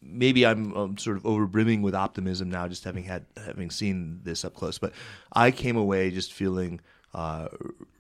[0.02, 4.45] maybe I'm um, sort of overbrimming with optimism now, just having had having seen this
[4.45, 4.78] up close.
[4.78, 4.93] But
[5.34, 6.80] I came away just feeling
[7.14, 7.50] uh,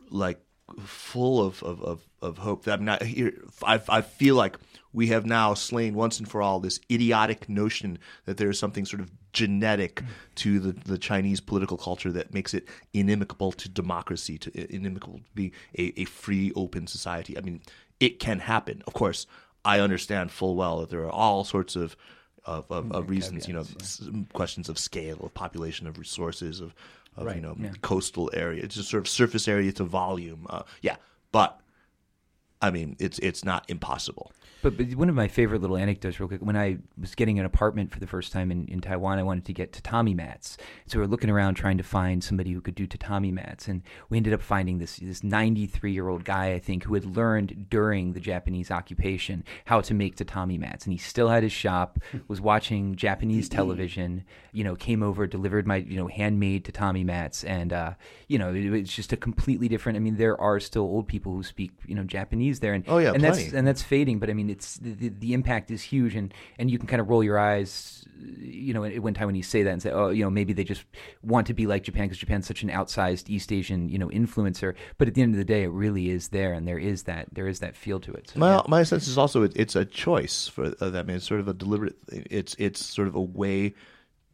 [0.09, 0.39] like
[0.79, 3.33] full of, of, of, of hope that I'm not here.
[3.63, 4.57] I, I feel like
[4.93, 8.85] we have now slain once and for all this idiotic notion that there is something
[8.85, 10.05] sort of genetic mm.
[10.35, 15.21] to the, the Chinese political culture that makes it inimical to democracy, to inimical to
[15.35, 17.37] be a, a free, open society.
[17.37, 17.61] I mean,
[17.99, 18.83] it can happen.
[18.87, 19.27] Of course,
[19.63, 21.95] I understand full well that there are all sorts of
[22.45, 26.61] of, of, of mm, reasons, you know, s- questions of scale, of population, of resources,
[26.61, 26.73] of,
[27.17, 28.63] of you Right, know, coastal area.
[28.63, 30.45] It's just sort of surface area to volume.
[30.49, 30.97] Uh, yeah,
[31.31, 31.59] but
[32.61, 34.31] I mean, it's it's not impossible.
[34.69, 37.45] But, but one of my favorite little anecdotes, real quick, when I was getting an
[37.45, 40.57] apartment for the first time in, in Taiwan, I wanted to get tatami mats.
[40.87, 43.67] So we were looking around trying to find somebody who could do tatami mats.
[43.67, 47.05] And we ended up finding this this 93 year old guy, I think, who had
[47.05, 50.85] learned during the Japanese occupation how to make tatami mats.
[50.85, 55.65] And he still had his shop, was watching Japanese television, you know, came over, delivered
[55.65, 57.43] my, you know, handmade tatami mats.
[57.43, 57.93] And, uh,
[58.27, 61.33] you know, it, it's just a completely different, I mean, there are still old people
[61.33, 62.73] who speak, you know, Japanese there.
[62.73, 64.19] And, Oh, yeah, and that's, and that's fading.
[64.19, 67.09] But I mean, it's the, the, impact is huge, and, and you can kind of
[67.09, 68.05] roll your eyes,
[68.39, 70.83] you know, when Taiwanese say that and say, oh, you know, maybe they just
[71.21, 74.73] want to be like Japan because Japan's such an outsized East Asian, you know, influencer.
[74.97, 77.27] But at the end of the day, it really is there, and there is that
[77.31, 78.31] there is that feel to it.
[78.31, 78.61] So, My yeah.
[78.67, 80.95] my sense is also it, it's a choice for that.
[80.95, 81.95] I mean, it's sort of a deliberate.
[82.09, 83.75] It's it's sort of a way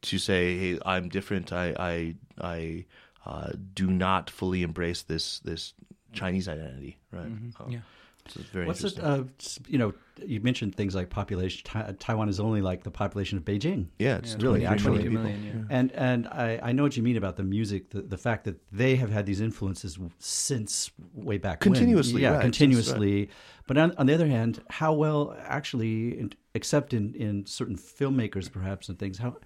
[0.04, 1.52] to say, "Hey, I'm different.
[1.52, 2.86] I I I
[3.26, 5.74] uh, do not fully embrace this this
[6.14, 7.26] Chinese identity." Right.
[7.26, 7.80] Um, yeah.
[8.28, 9.00] So it's very What's it?
[9.00, 9.24] Uh,
[9.68, 9.94] you know,
[10.26, 11.62] you mentioned things like population.
[11.66, 13.88] Tai- Taiwan is only like the population of Beijing.
[14.00, 15.24] yeah, it's really, actually, million 22 people.
[15.24, 15.78] million, yeah.
[15.78, 18.62] And and I, I know what you mean about the music, the, the fact that
[18.72, 21.74] they have had these influences since way back when.
[21.74, 23.30] Continuously, yeah, right, since- continuously.
[23.68, 28.52] But on, on the other hand, how well actually, in- except in, in certain filmmakers
[28.52, 29.38] perhaps and things, how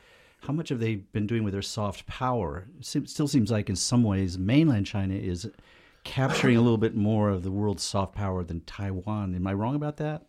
[0.41, 2.67] how much have they been doing with their soft power?
[2.79, 5.49] It still seems like in some ways mainland China is
[6.07, 9.35] capturing a little bit more of the world's soft power than Taiwan.
[9.35, 10.23] Am I wrong about that?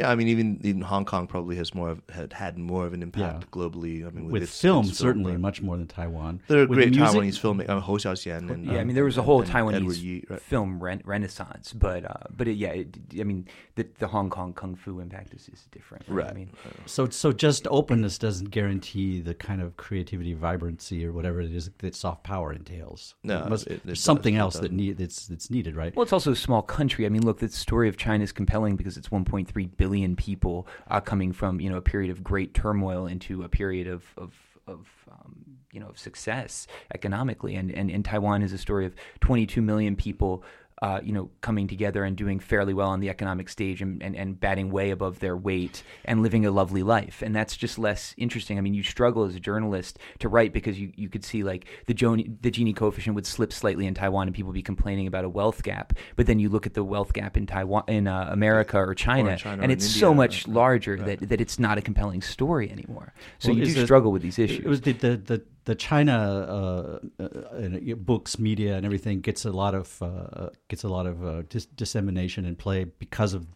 [0.00, 2.94] Yeah, I mean, even even Hong Kong probably has more of, had had more of
[2.94, 3.48] an impact Yeah.
[3.52, 4.06] globally.
[4.06, 5.40] I mean, with, With its, film, its certainly right?
[5.40, 6.40] much more than Taiwan.
[6.48, 8.94] There are With great music- Taiwanese filmmakers, uh, Hou Xiaoxian and Yeah, I um, mean
[8.94, 10.40] there was a whole and Taiwanese Yi, right?
[10.40, 14.54] film ren- renaissance, but uh, but it, yeah, it, I mean the the Hong Kong
[14.54, 16.04] kung fu impact is, is different.
[16.08, 16.30] Right?
[16.30, 16.50] I mean,
[16.86, 21.68] So, so just openness doesn't guarantee the kind of creativity, vibrancy, or whatever it is
[21.78, 23.14] that soft power entails.
[23.22, 25.94] No, It must- it- it there's something it else that need that's that's needed, right?
[25.94, 27.04] Well, it's also a small country.
[27.04, 31.00] I mean, look, the story of China is compelling because it's 1.3 billion people uh,
[31.00, 34.32] coming from you know a period of great turmoil into a period of of
[34.66, 38.94] of um, you know of success economically, and, and and Taiwan is a story of
[39.20, 40.42] 22 million people.
[40.82, 44.16] Uh, you know, coming together and doing fairly well on the economic stage and, and,
[44.16, 47.20] and batting way above their weight and living a lovely life.
[47.20, 48.56] And that's just less interesting.
[48.56, 51.66] I mean, you struggle as a journalist to write because you, you could see like
[51.84, 55.26] the, Joni, the Gini coefficient would slip slightly in Taiwan and people be complaining about
[55.26, 55.92] a wealth gap.
[56.16, 59.36] But then you look at the wealth gap in Taiwan, in uh, America or China,
[59.36, 61.82] China and or it's in so India, much right, larger that, that it's not a
[61.82, 63.12] compelling story anymore.
[63.38, 64.60] So Well, you do it- struggle with these issues.
[64.60, 66.16] It was the the the, the China
[66.58, 71.06] uh, uh, uh, books, media, and everything gets a lot of uh, gets a lot
[71.06, 73.46] of uh, dis- dissemination and play because of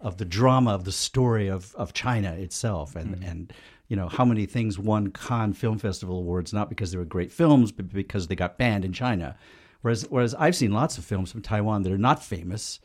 [0.00, 3.30] of the drama of the story of, of China itself, and Mm-hmm.
[3.30, 3.52] and
[3.88, 7.32] you know how many things won Cannes Film Festival awards not because they were great
[7.32, 9.36] films, but because they got banned in China.
[9.82, 12.78] Whereas whereas I've seen lots of films from Taiwan that are not famous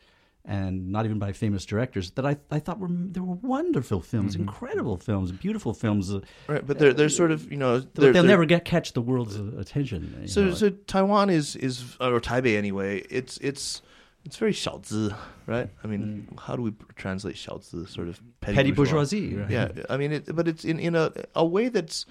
[0.48, 4.34] And not even by famous directors that I, I thought were they were wonderful films,
[4.34, 4.42] Mm-hmm.
[4.42, 6.12] incredible films, beautiful films.
[6.12, 8.62] uh, Right, but they're they're sort of you know but they're, they'll they're- never get
[8.66, 10.00] catch the world's uh, attention.
[10.20, 10.54] you So know.
[10.54, 13.02] so Taiwan is is or Taipei anyway.
[13.08, 13.80] It's it's
[14.26, 15.14] it's very 小资,
[15.46, 15.70] right?
[15.82, 17.86] I mean, how do we translate 小资?
[17.88, 18.98] Sort of petty, petty bourgeois.
[19.00, 19.36] bourgeoisie.
[19.36, 19.50] Right?
[19.50, 22.04] Yeah, I mean, it, but it's in in a a way that's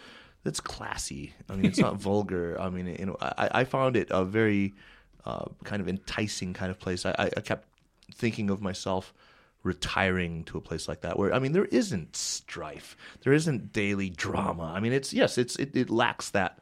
[0.44, 1.34] that's classy.
[1.50, 2.60] I mean, it's not vulgar.
[2.60, 4.74] I mean, you know, I I found it a very
[5.26, 7.06] uh, kind of enticing kind of place.
[7.06, 7.68] I I I kept
[8.15, 9.13] thinking of myself
[9.63, 12.97] retiring to a place like that where I mean there isn't strife.
[13.23, 14.73] There isn't daily drama.
[14.75, 16.59] I mean it's yes it's it, it lacks that.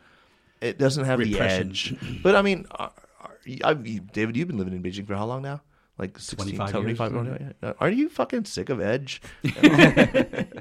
[0.60, 1.68] It doesn't have Repression.
[1.68, 2.22] the edge.
[2.22, 5.42] But I mean are, are, I, David you've been living in Beijing for how long
[5.42, 5.60] now?
[5.98, 7.26] Like 16 25 25 years.
[7.28, 7.68] oh, yeah.
[7.70, 9.22] Uh, are you fucking sick of edge?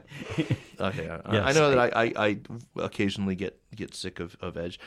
[0.78, 2.38] Okay uh, I, I know that I, I, I
[2.76, 4.78] occasionally get get sick of, of edge.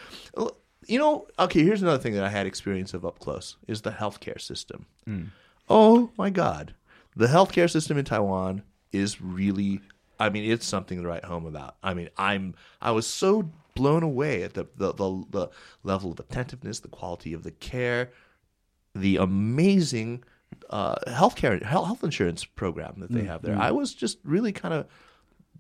[0.86, 3.90] You know okay here's another thing that I had experience of up close is the
[3.90, 5.24] healthcare system hmm.
[5.69, 6.75] Oh my God.
[7.16, 8.62] The healthcare system in Taiwan
[8.93, 9.81] is really,
[10.19, 11.77] I mean, it's something to write home about.
[11.83, 15.49] I mean, I'm, I was so blown away at the, the, the, the
[15.83, 18.11] level of attentiveness, the quality of the care,
[18.95, 20.25] the amazing
[20.71, 23.55] uh, healthcare, health, insurance program that they mm, have there.
[23.55, 23.61] Mm.
[23.61, 24.87] I was just really kind of,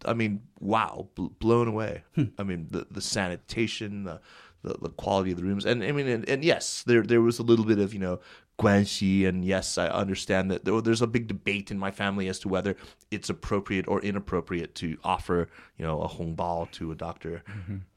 [0.04, 2.04] I mean, wow, bl- blown away.
[2.14, 2.24] Hmm.
[2.38, 4.20] I mean, the, the sanitation, the,
[4.62, 7.38] the, the quality of the rooms, and I mean, and, and yes, there there was
[7.38, 8.20] a little bit of you know
[8.58, 12.48] guanxi, and yes, I understand that there's a big debate in my family as to
[12.48, 12.76] whether
[13.10, 17.42] it's appropriate or inappropriate to offer you know a hongbao to a doctor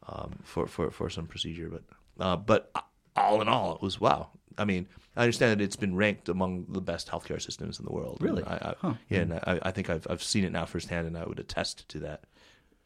[0.07, 1.83] um, for, for for some procedure, but
[2.19, 2.71] uh, but
[3.15, 4.29] all in all, it was wow.
[4.57, 7.91] I mean, I understand that it's been ranked among the best healthcare systems in the
[7.91, 8.17] world.
[8.21, 8.43] Really?
[8.43, 8.75] I, I,
[9.09, 11.87] Yeah, and I, I think I've I've seen it now firsthand, and I would attest
[11.89, 12.25] to that.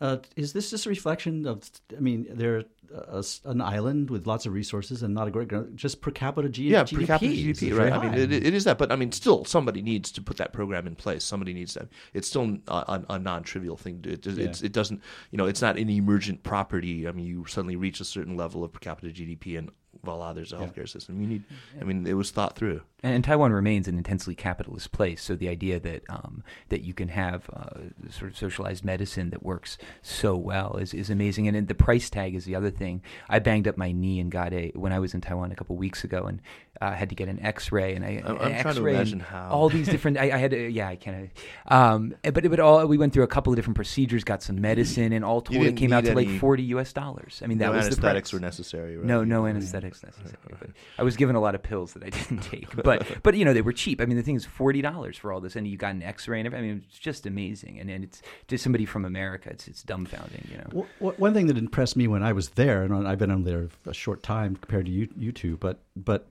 [0.01, 1.69] Uh, is this just a reflection of?
[1.95, 6.01] I mean, they're a, an island with lots of resources and not a great, just
[6.01, 6.99] per capita G- yeah, GDP.
[6.99, 7.93] per capita GDP, right?
[7.93, 10.53] I mean, it, it is that, but I mean, still, somebody needs to put that
[10.53, 11.23] program in place.
[11.23, 11.87] Somebody needs to.
[12.13, 14.01] It's still a, a, a non-trivial thing.
[14.01, 17.07] To, it, it's, it doesn't, you know, it's not an emergent property.
[17.07, 19.71] I mean, you suddenly reach a certain level of per capita GDP, and
[20.03, 21.21] voila, there's a healthcare system.
[21.21, 21.43] You need.
[21.79, 22.81] I mean, it was thought through.
[23.03, 27.09] And Taiwan remains an intensely capitalist place, so the idea that um, that you can
[27.09, 31.47] have uh, sort of socialized medicine that works so well is, is amazing.
[31.47, 33.03] And then the price tag is the other thing.
[33.29, 35.75] I banged up my knee and got a when I was in Taiwan a couple
[35.75, 36.41] weeks ago, and
[36.81, 37.95] uh, had to get an X-ray.
[37.95, 39.49] And I I'm- an I'm trying to X-ray and imagine how.
[39.49, 40.17] all these different.
[40.17, 41.29] I, I had to, yeah, I can't.
[41.67, 44.59] Um, but it but all we went through a couple of different procedures, got some
[44.61, 46.93] medicine, and all told it came out need to like any- forty U.S.
[46.93, 47.41] dollars.
[47.43, 48.33] I mean, that no was the anesthetics price.
[48.33, 48.97] were necessary.
[48.97, 49.05] Right?
[49.05, 50.35] No, no anesthetics necessary.
[50.59, 53.45] But I was given a lot of pills that I didn't take, but but you
[53.45, 54.01] know they were cheap.
[54.01, 56.39] I mean, the thing is forty dollars for all this, and you got an X-ray
[56.39, 56.65] and everything.
[56.65, 59.49] I mean, it's just amazing, and, and it's just somebody from America.
[59.49, 60.63] It's it's dumbfounding, you know.
[60.65, 63.43] W- w- One thing that impressed me when I was there, and I've been on
[63.43, 66.27] there a short time compared to you, you two, but but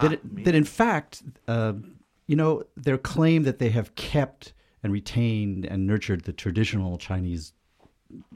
[0.00, 1.74] that, that in fact, uh,
[2.26, 7.52] you know, their claim that they have kept and retained and nurtured the traditional Chinese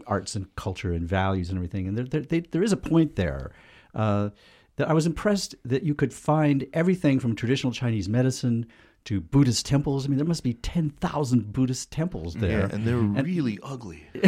[0.06, 1.86] arts and culture and values and everything.
[1.88, 3.52] And there, there, they, there is a point there
[3.94, 4.30] uh,
[4.76, 8.66] that I was impressed that you could find everything from traditional Chinese medicine
[9.04, 10.04] to Buddhist temples.
[10.04, 12.60] I mean, there must be 10,000 Buddhist temples there.
[12.60, 14.04] Yeah, and they're really ugly.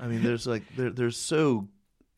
[0.00, 1.68] I mean, there's like they're they're so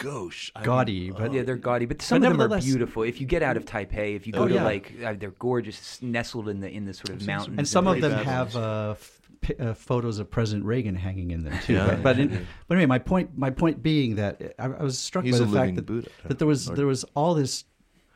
[0.03, 3.03] gauche, I Gaudy, mean, but Yeah, they're gaudy, but some of them are beautiful.
[3.03, 4.65] If you get out of Taipei, if you go Oh, to yeah.
[4.65, 7.59] like, uh, they're gorgeous, nestled in the in the sort of mountains.
[7.59, 8.27] and some of them battles.
[8.27, 9.21] have uh, f-
[9.61, 11.75] uh, photos of President Reagan hanging in them too.
[11.75, 14.83] Yeah, but but, yeah, in, but anyway, my point my point being that I, I
[14.83, 16.09] was struck He's by the fact that, Buddha.
[16.29, 17.65] that there was Or- there was all this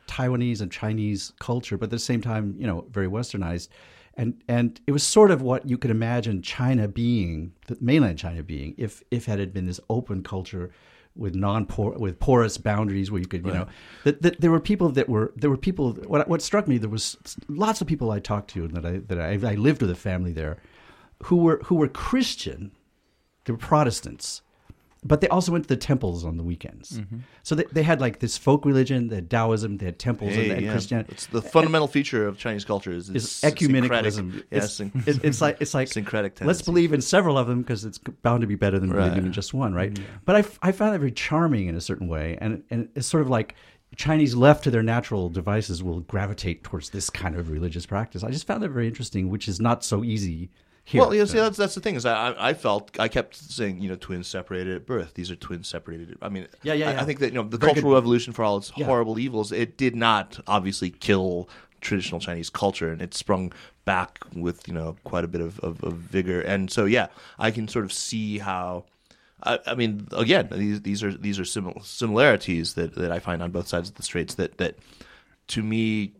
[0.07, 3.69] Taiwanese and Chinese culture, but at the same time, you know, very westernized.
[4.17, 8.43] And and it was sort of what you could imagine China being, the mainland China
[8.43, 10.71] being, if if it had been this open culture
[11.15, 13.67] with non with porous boundaries where you could you know
[14.03, 16.89] that, that there were people that were there were people what what struck me there
[16.89, 19.91] was lots of people I talked to and that I that I, I lived with
[19.91, 20.57] a family there
[21.23, 22.71] who were who were Christian.
[23.45, 24.41] They were Protestants
[25.07, 26.99] but they also went to the temples on the weekends
[27.43, 30.49] so they, they had like this folk religion the Taoism they had temples and Hey,
[30.49, 30.71] had yeah.
[30.71, 34.43] Christianity It's the fundamental feature of Chinese culture is, is ecumenicalism.
[34.51, 34.57] Yeah,
[35.07, 38.41] It's, it's like it's like syncretic let's believe in several of them because it's bound
[38.41, 38.95] to be better than Right.
[38.97, 39.09] Mm-hmm.
[39.09, 39.97] believing in just one, right?
[40.25, 43.21] But I, I found that very charming in a certain way, and and it's sort
[43.21, 43.55] of like
[43.95, 48.23] Chinese left to their natural devices will gravitate towards this kind of religious practice.
[48.23, 50.49] I just found that very interesting, which is not so easy
[50.85, 51.01] here.
[51.01, 53.81] Well, yeah, see, that's that's the thing is I I I felt I kept saying
[53.81, 55.15] you know twins separated at birth.
[55.15, 56.17] These are twins separated.
[56.21, 57.01] I mean, Yeah, yeah, I, yeah.
[57.01, 57.95] I think that you know the Very Cultural good.
[57.97, 58.85] Revolution for all its Yeah.
[58.85, 61.49] horrible evils, it did not obviously kill
[61.81, 63.51] traditional Chinese culture, and it sprung
[63.83, 66.39] back with you know quite a bit of, of, of vigor.
[66.41, 67.07] And so yeah,
[67.39, 68.85] I can sort of see how.
[69.43, 73.43] I, I mean, again, these these are these are simil- similarities that, that I find
[73.43, 74.77] on both sides of the straits that that
[75.49, 76.13] to me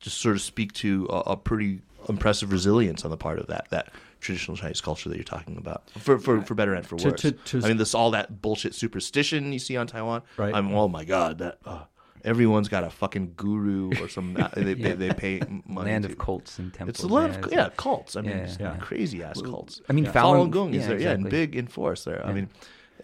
[0.00, 3.68] just sort of speak to a, a pretty impressive resilience on the part of that
[3.70, 7.20] that traditional Chinese culture that you're talking about, for for, for better and for worse.
[7.22, 10.22] to- to- I mean, this all that bullshit superstition you see on Taiwan.
[10.36, 10.54] Right.
[10.54, 11.84] I'm oh my god, that uh,
[12.24, 15.90] everyone's got a fucking guru or some they, they, they pay money.
[15.92, 16.10] land to.
[16.10, 16.96] of cults and temples.
[16.96, 18.16] It's a lot yeah, of yeah cults.
[18.16, 18.56] I mean, Yeah.
[18.60, 18.76] Yeah.
[18.78, 19.80] crazy ass cults.
[19.88, 20.12] I mean, yeah.
[20.12, 22.24] Falun- Falun Gong is yeah, there, yeah, and big in force there.
[22.26, 22.48] I mean,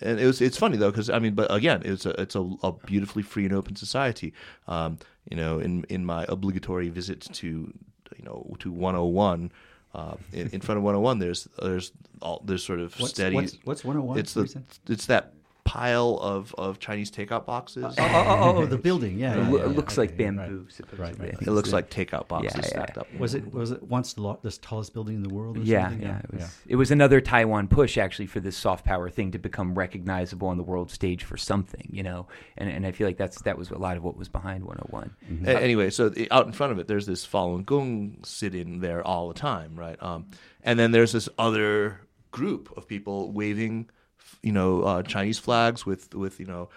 [0.00, 2.40] and it was it's funny though because I mean, but again, it's a it's a,
[2.62, 4.32] a beautifully free and open society.
[4.66, 4.98] Um,
[5.30, 7.72] you know, in in my obligatory visit to
[8.18, 9.50] you know to 101.
[9.94, 11.92] Uh, in, in front of 101, there's there's
[12.22, 13.36] all there's sort of What's- steady.
[13.36, 14.18] what's- what's 101?
[14.18, 15.34] It's the it's that
[15.64, 17.84] pile of, of Chinese takeout boxes.
[17.84, 20.16] oh, oh, oh, oh, the building, yeah, It yeah, yeah, it yeah, looks okay, like
[20.16, 20.62] bamboo.
[20.64, 20.72] right.
[20.72, 21.04] supposedly.
[21.04, 21.34] Right, right.
[21.40, 22.68] I it looks it's like takeout boxes Yeah, yeah.
[22.68, 23.06] stacked up.
[23.18, 25.56] Was it was it once the, lo- the tallest building in the world?
[25.58, 26.02] Or Yeah, something?
[26.08, 26.56] yeah, it was.
[26.66, 30.56] It was another Taiwan push actually for this soft power thing to become recognizable on
[30.56, 32.26] the world stage for something, you know.
[32.58, 35.46] And and I feel like that's that was a lot of what was behind 101.
[35.46, 39.06] A- anyway, so the, out in front of it, there's this Falun Gong sit-in there
[39.06, 40.02] all the time, right?
[40.02, 40.26] Um,
[40.64, 42.00] and then there's this other
[42.30, 43.94] group of people waving, f-
[44.42, 46.68] you know uh, Chinese flags with with you know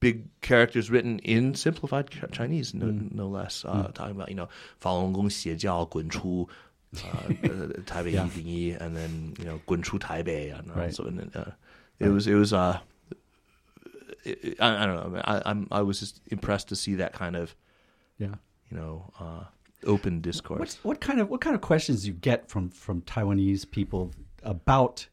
[0.00, 3.12] big characters written in simplified Chinese, no, mm.
[3.12, 3.64] no less.
[3.64, 3.94] Uh, mm.
[3.94, 4.48] Talking about you know
[4.80, 6.48] Falun Gong, Xie Jiao, Gun Chu,
[7.04, 8.44] uh, uh, Taipei.
[8.44, 10.98] Yi, and then you know Gun Chu Taipei, and right.
[10.98, 11.50] and, uh,
[11.98, 12.52] it was it was.
[12.52, 12.78] Uh,
[14.26, 15.20] I, I, don't know.
[15.24, 17.54] I, am I was just impressed to see that kind of,
[18.18, 18.34] yeah,
[18.70, 19.44] you know, uh,
[19.84, 20.78] open discourse.
[20.82, 25.06] What kind of what kind of questions you get from from Taiwanese people about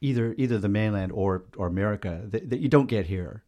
[0.00, 3.44] either either the mainland or or America that, that you don't get here?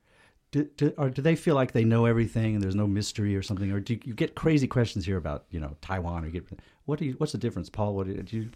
[0.53, 3.43] Do, do, or do they feel like they know everything and there's no mystery or
[3.43, 3.71] something?
[3.71, 6.25] Or do you, get crazy questions here about you know Taiwan?
[6.25, 6.47] Or you get
[6.87, 7.95] what do you, what's the difference, Paul?
[7.95, 8.51] What do you?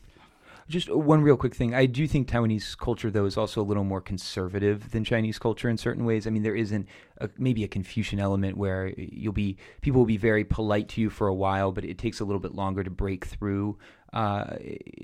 [0.66, 1.74] Just one real quick thing.
[1.74, 5.68] I do think Taiwanese culture, though, is also a little more conservative than Chinese culture
[5.68, 6.26] in certain ways.
[6.26, 6.88] I mean, there isn't
[7.18, 11.10] a, maybe a Confucian element where you'll be people will be very polite to you
[11.10, 13.76] for a while, but it takes a little bit longer to break through
[14.14, 14.56] uh,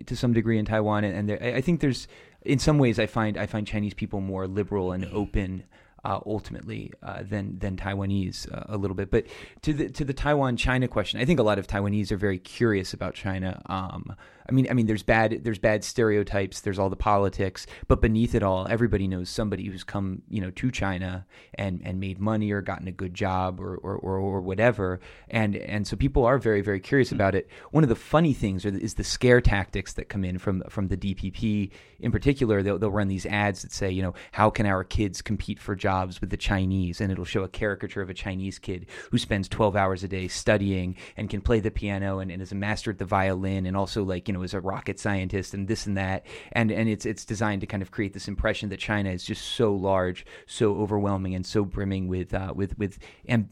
[0.06, 1.04] to some degree in Taiwan.
[1.04, 2.08] And, and there, I think there's,
[2.42, 5.64] in some ways, I find I find Chinese people more liberal and open.
[6.02, 9.26] Uh, ultimately, uh, than than Taiwanese uh, a little bit, but
[9.60, 12.38] to the to the Taiwan China question, I think a lot of Taiwanese are very
[12.38, 13.60] curious about China.
[13.66, 14.16] Um,
[14.48, 16.62] I mean, I mean, there's bad there's bad stereotypes.
[16.62, 20.50] There's all the politics, but beneath it all, everybody knows somebody who's come, you know,
[20.50, 24.40] to China and and made money or gotten a good job or or, or, or
[24.40, 25.00] whatever.
[25.28, 27.48] And and so people are very very curious about it.
[27.72, 30.96] One of the funny things is the scare tactics that come in from from the
[30.96, 31.70] DPP
[32.00, 32.62] in particular.
[32.62, 35.76] They'll they'll run these ads that say, you know, how can our kids compete for
[35.76, 35.89] jobs
[36.20, 37.00] with the Chinese?
[37.00, 40.28] And it'll show a caricature of a Chinese kid who spends 12 hours a day
[40.28, 43.76] studying and can play the piano and, and is a master at the violin and
[43.76, 47.06] also like you know is a rocket scientist and this and that, and and it's
[47.06, 50.76] it's designed to kind of create this impression that China is just so large, so
[50.76, 52.98] overwhelming, and so brimming with uh, with with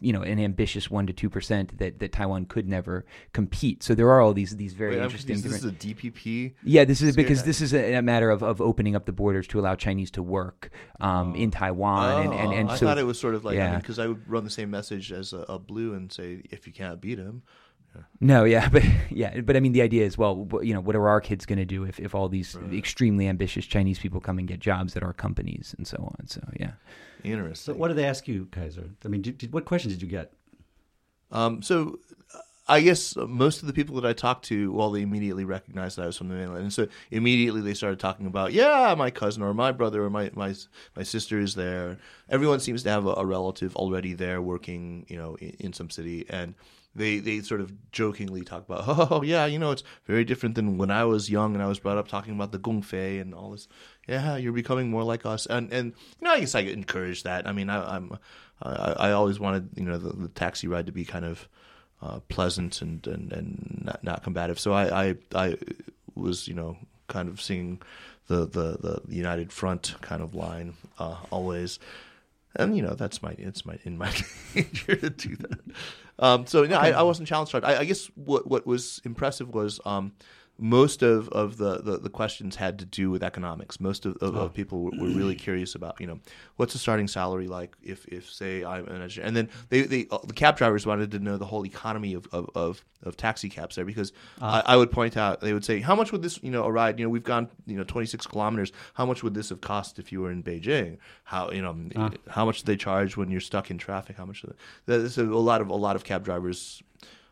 [0.00, 3.82] you know an ambitious one to two percent that that Taiwan could never compete.
[3.82, 5.40] So there are all these these very Wait, interesting.
[5.40, 6.54] This is a DPP.
[6.64, 9.46] yeah, this is because this is a, a matter of, of opening up the borders
[9.48, 10.70] to allow Chinese to work
[11.00, 13.56] um, in Taiwan, and, and, and Oh, I so thought it was sort of like
[13.56, 13.76] yeah.
[13.76, 16.72] because I, would run the same message as a, a blue and say if you
[16.72, 17.42] can't beat him,
[18.20, 21.08] no, yeah, but yeah, but I mean the idea is well, you know, what are
[21.08, 24.48] our kids going to do if, if all these extremely ambitious Chinese people come and
[24.48, 26.26] get jobs at our companies and so on?
[26.26, 26.72] So yeah,
[27.24, 27.74] interesting.
[27.74, 28.90] So what did they ask you, Kaiser?
[29.04, 30.32] I mean, did, did, what questions did you get?
[31.30, 31.98] Um, so
[32.68, 36.02] I guess most of the people that I talked to, well, they immediately recognized that
[36.02, 39.42] I was from the mainland, and so immediately they started talking about, yeah, my cousin
[39.42, 40.54] or my brother or my my
[40.94, 41.98] my sister is there.
[42.28, 45.88] Everyone seems to have a, a relative already there working, you know, in, in some
[45.88, 46.54] city, and
[46.94, 50.76] they they sort of jokingly talk about, oh yeah, you know, it's very different than
[50.76, 53.34] when I was young and I was brought up talking about the Gong Fei and
[53.34, 53.68] all this.
[54.06, 57.46] Yeah, you're becoming more like us, and and you know, I guess I encourage that.
[57.46, 58.18] I mean, I, I'm
[58.62, 61.48] I, I always wanted you know the, the taxi ride to be kind of
[62.02, 64.58] uh, pleasant and and, and not, not combative.
[64.58, 65.56] So I, I I
[66.14, 66.76] was you know
[67.08, 67.80] kind of seeing
[68.26, 71.78] the the, the United Front kind of line uh, always,
[72.56, 74.12] and you know that's my it's my in my
[74.54, 75.60] nature to do that.
[76.20, 77.54] Um, so no, I, I wasn't challenged.
[77.54, 79.80] I, I guess what what was impressive was.
[79.84, 80.12] Um,
[80.58, 83.78] most of, of the, the, the questions had to do with economics.
[83.78, 86.18] Most of, of, of people were, were really curious about, you know,
[86.56, 89.28] what's the starting salary like if, if say I'm an engineer.
[89.28, 92.26] And then they, they uh, the cab drivers wanted to know the whole economy of,
[92.32, 95.78] of, of, of taxi cabs there because I, I would point out they would say
[95.80, 98.26] how much would this you know a ride you know we've gone you know 26
[98.26, 100.98] kilometers how much would this have cost if you were in Beijing?
[101.22, 104.16] How you know how much do they charge when you're stuck in traffic?
[104.16, 104.44] How much
[104.86, 106.82] there's a lot of a lot of cab drivers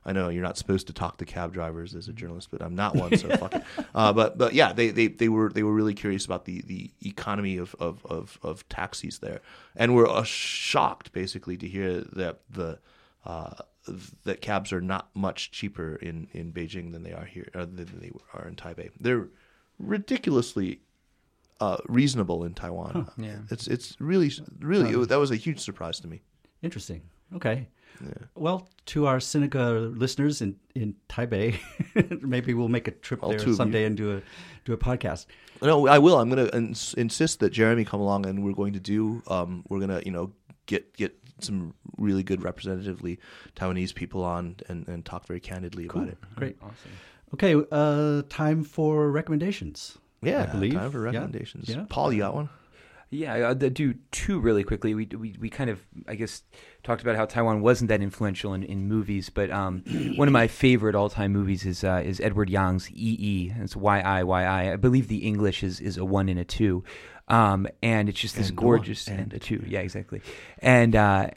[0.06, 2.76] I know you're not supposed to talk to cab drivers as a journalist, but I'm
[2.76, 3.64] not one, so fuck it.
[3.94, 6.90] Uh, but but yeah, they, they, they were they were really curious about the, the
[7.04, 9.40] economy of, of, of, of taxis there,
[9.74, 12.78] and were uh, shocked basically to hear that the
[13.24, 13.54] uh,
[14.24, 17.98] that cabs are not much cheaper in, in Beijing than they are here uh, than
[18.00, 18.90] they are in Taipei.
[19.00, 19.28] They're
[19.78, 20.80] ridiculously
[21.60, 23.10] uh, reasonable in Taiwan.
[23.16, 23.38] Yeah.
[23.50, 24.30] it's it's really
[24.60, 26.22] really it, that was a huge surprise to me.
[26.62, 27.02] Interesting.
[27.34, 27.68] Okay.
[28.34, 31.58] Well, to our Sinica listeners in, in Taipei,
[32.22, 34.22] maybe we'll make a trip All there someday and do a
[34.64, 35.26] do a podcast.
[35.62, 36.18] No, I will.
[36.18, 39.22] I'm going to ins- insist that Jeremy come along, and we're going to do.
[39.28, 40.32] Um, we're going to, you know,
[40.66, 43.18] get get some really good representatively
[43.56, 46.18] Taiwanese people on and, and talk very candidly about it.
[46.34, 46.56] Great.
[46.62, 46.74] awesome.
[47.34, 47.54] Okay.
[47.72, 49.98] Uh, time for recommendations.
[50.22, 50.74] Yeah, I believe.
[50.74, 51.04] time for Yeah.
[51.04, 51.68] recommendations.
[51.68, 51.84] Yeah.
[51.88, 52.48] Paul, you got one?
[53.10, 54.94] Yeah, I'll do two really quickly.
[54.94, 56.42] We, we we kind of I guess
[56.82, 59.84] talked about how Taiwan wasn't that influential in, in movies, but um,
[60.16, 63.54] one of my favorite all time movies is uh, is Edward Yang's Yi Yi.
[63.60, 64.72] It's Y I Y I.
[64.72, 66.82] I believe the English is is a one and a two,
[67.28, 69.64] um, and it's just this And gorgeous one and a two.
[69.66, 70.20] Yeah, exactly,
[70.58, 70.96] and.
[70.96, 71.30] Uh,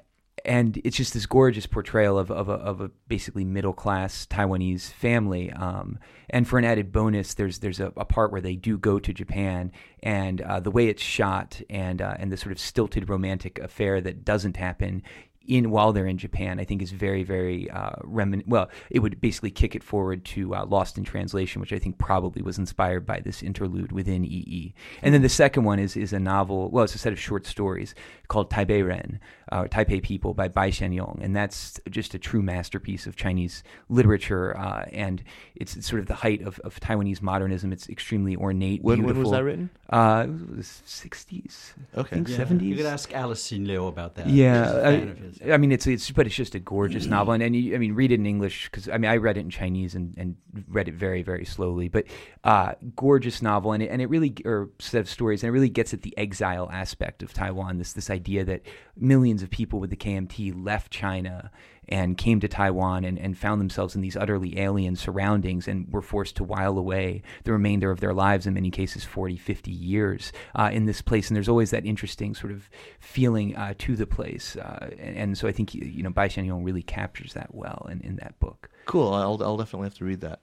[0.50, 4.92] and it's just this gorgeous portrayal of, of, a, of a basically middle class Taiwanese
[4.92, 5.52] family.
[5.52, 8.98] Um, and for an added bonus, there's there's a, a part where they do go
[8.98, 9.72] to Japan,
[10.02, 14.02] and uh, the way it's shot and uh, and the sort of stilted romantic affair
[14.02, 15.04] that doesn't happen
[15.48, 19.22] in while they're in Japan, I think is very very uh, remin- Well, it would
[19.22, 23.06] basically kick it forward to uh, Lost in Translation, which I think probably was inspired
[23.06, 24.74] by this interlude within Yi Yi.
[25.04, 26.72] And then the second one is is a novel.
[26.72, 27.94] Well, it's a set of short stories
[28.30, 29.20] called Taipei Ren,
[29.52, 34.56] uh, Taipei People by Bai Xianyong, and that's just a true masterpiece of Chinese literature.
[34.58, 35.22] Uh, and
[35.56, 37.74] it's, it's sort of the height of, of Taiwanese modernism.
[37.74, 38.82] It's extremely ornate.
[38.84, 39.32] When, when was beautiful.
[39.32, 39.70] that written?
[39.90, 41.74] Uh, it was sixties.
[41.98, 42.02] Okay.
[42.02, 42.38] I think Yeah.
[42.38, 42.70] seventies.
[42.70, 44.30] You could ask Alice Liu about that.
[44.30, 45.42] Yeah, She's a fan of his.
[45.42, 47.80] I, I mean it's it's but it's just a gorgeous novel, and, and you, I
[47.80, 50.36] mean read it in English because I mean I read it in Chinese and, and
[50.70, 52.06] read it very very slowly, but
[52.44, 55.70] uh, gorgeous novel, and it and it really or set of stories, and it really
[55.70, 57.80] gets at the exile aspect of Taiwan.
[57.80, 58.62] This this idea that
[58.96, 61.52] millions of people with the KMT left China
[61.90, 66.02] and came to Taiwan and, and found themselves in these utterly alien surroundings and were
[66.02, 70.32] forced to while away the remainder of their lives, in many cases 40, 50 years
[70.56, 71.30] uh, in this place.
[71.30, 74.56] And there's always that interesting sort of feeling uh, to the place.
[74.56, 78.02] Uh, and, and so I think, you know, Bai Xianyong really captures that well in,
[78.02, 78.70] in that book.
[78.86, 79.12] Cool.
[79.12, 80.42] I'll, I'll definitely have to read that.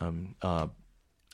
[0.00, 0.66] Um, uh,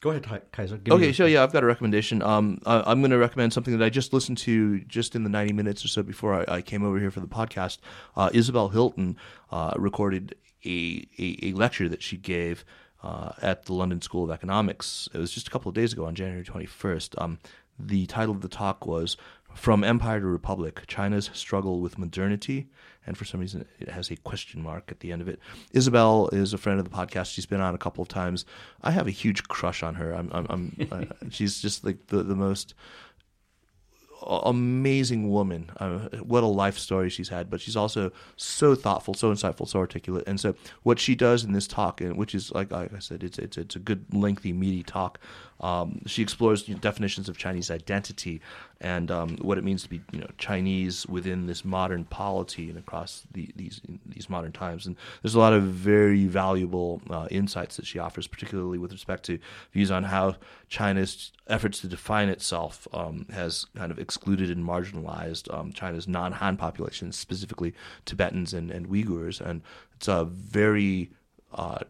[0.01, 0.79] Go ahead, Kaiser.
[0.79, 2.23] Give Okay, so yeah, I've got a recommendation.
[2.23, 5.29] Um, I, I'm going to recommend something that I just listened to just in the
[5.29, 7.79] 90 minutes or so before I, I came over here for the podcast.
[8.17, 9.17] Uh, Isabel Hilton
[9.51, 12.65] uh, recorded a, a, a lecture that she gave
[13.03, 15.07] uh, at the London School of Economics.
[15.13, 17.21] It was just a couple of days ago on January 21st.
[17.21, 17.39] Um,
[17.79, 19.19] the title of the talk was
[19.55, 22.69] from Empire to Republic, China's struggle with modernity,
[23.07, 25.39] and for some reason it has a question mark at the end of it.
[25.73, 27.33] Isabel is a friend of the podcast.
[27.33, 28.45] She's been on a couple of times.
[28.83, 30.13] I have a huge crush on her.
[30.13, 32.75] I'm, I'm, I'm uh, she's just like the the most
[34.27, 35.71] amazing woman.
[35.79, 39.79] Uh, what a life story she's had, but she's also so thoughtful, so insightful, so
[39.79, 40.25] articulate.
[40.27, 43.23] And so, what she does in this talk, and which is like, like I said,
[43.23, 45.19] it's it's it's a good, lengthy, meaty talk.
[45.61, 48.41] Um, she explores you know, definitions of Chinese identity
[48.81, 52.79] and um, what it means to be you know Chinese within this modern polity and
[52.79, 54.87] across the, these these modern times.
[54.87, 59.25] And there's a lot of very valuable uh, insights that she offers, particularly with respect
[59.25, 59.39] to
[59.73, 60.37] views on how
[60.69, 66.57] China's efforts to define itself um, has kind of excluded and marginalized um, China's non-Han
[66.57, 69.41] populations, specifically Tibetans and, and Uyghurs.
[69.41, 69.63] And
[69.95, 71.11] it's a very
[71.53, 71.81] uh,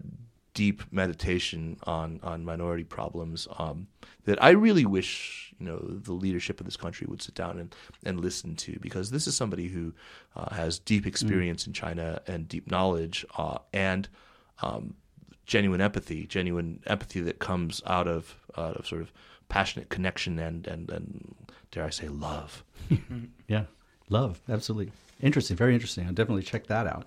[0.61, 3.87] deep meditation on on minority problems um,
[4.27, 7.75] that I really wish you know the leadership of this country would sit down and
[8.05, 9.95] and listen to because this is somebody who
[10.37, 11.69] uh, has deep experience mm.
[11.69, 14.11] in China and deep knowledge uh, and
[14.61, 14.97] um,
[15.47, 19.15] genuine empathy, genuine empathy that comes out of out of sort of
[19.49, 21.35] passionate connection and and and
[21.71, 22.65] dare I say love.
[23.49, 23.65] yeah,
[24.11, 24.93] love, absolutely
[25.23, 26.07] interesting, very interesting.
[26.07, 27.07] I'll definitely check that out.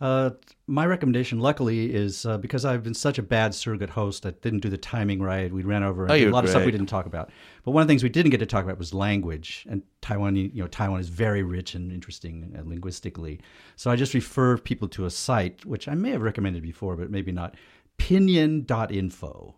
[0.00, 0.30] Uh,
[0.66, 4.60] my recommendation, luckily, is uh, because I've been such a bad surrogate host, I didn't
[4.60, 5.52] do the timing right.
[5.52, 6.44] We ran over oh, a lot great.
[6.44, 7.30] of stuff we didn't talk about.
[7.64, 9.66] But one of the things we didn't get to talk about was language.
[9.68, 13.40] And Taiwan, you know, Taiwan is very rich and interesting uh, linguistically.
[13.76, 17.10] So I just refer people to a site which I may have recommended before, but
[17.10, 17.56] maybe not.
[17.98, 19.54] Pinyin.info.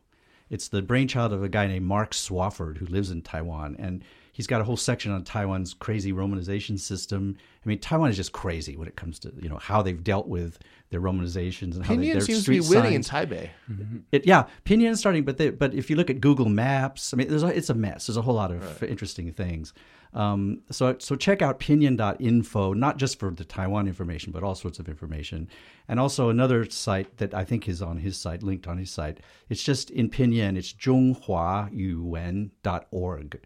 [0.51, 4.47] It's the brainchild of a guy named Mark Swofford who lives in Taiwan, and he's
[4.47, 7.37] got a whole section on Taiwan's crazy romanization system.
[7.65, 10.27] I mean, Taiwan is just crazy when it comes to you know how they've dealt
[10.27, 10.59] with
[10.91, 13.31] their romanizations and how Pinyin they, seems to be winning signs.
[13.31, 13.51] in Taipei.
[13.71, 13.99] Mm-hmm.
[14.11, 17.29] It, yeah, Pinyin starting, but they, but if you look at Google Maps, I mean,
[17.29, 18.09] there's a, it's a mess.
[18.09, 18.91] There's a whole lot of right.
[18.91, 19.73] interesting things.
[20.15, 24.79] Um, so so check out pinyin.info, not just for the Taiwan information, but all sorts
[24.79, 25.49] of information.
[25.89, 29.21] And also another site that I think is on his site, linked on his site.
[29.49, 30.59] It's just in Pinyin.
[30.59, 33.41] It's zhonghuayuan.org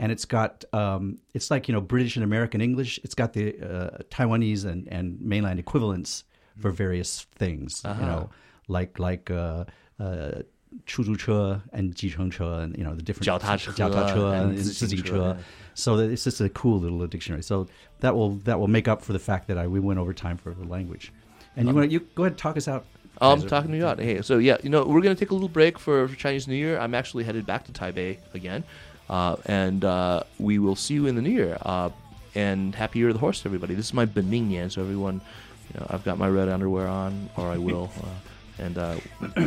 [0.00, 3.00] and it's got um, it's like you know British and American English.
[3.02, 6.24] It's got the uh, Taiwanese and, and mainland equivalents
[6.58, 7.82] for various things.
[7.84, 8.00] Uh-huh.
[8.00, 8.30] You know,
[8.68, 9.64] like like uh,
[9.98, 10.42] uh,
[10.84, 14.58] 出租车 and 计程车 and you know the different 脚踏车,脚踏车 and
[15.74, 17.42] So it's just a cool little dictionary.
[17.42, 17.66] So
[18.00, 20.36] that will that will make up for the fact that I we went over time
[20.36, 21.12] for the language.
[21.54, 22.84] And you um, want you go ahead and talk us out.
[23.20, 23.98] I'm um, talking to you out.
[23.98, 26.46] Hey, so yeah, you know, we're going to take a little break for, for Chinese
[26.46, 26.78] New Year.
[26.78, 28.62] I'm actually headed back to Taipei again.
[29.09, 31.57] Uh, and uh, we will see you in the new year.
[31.61, 31.89] Uh,
[32.33, 33.75] and happy year of the horse to everybody.
[33.75, 35.19] This is my Benmingnian, so everyone,
[35.73, 37.91] you know, I've got my red underwear on, or I will.
[38.01, 38.07] Uh,
[38.59, 38.95] and uh,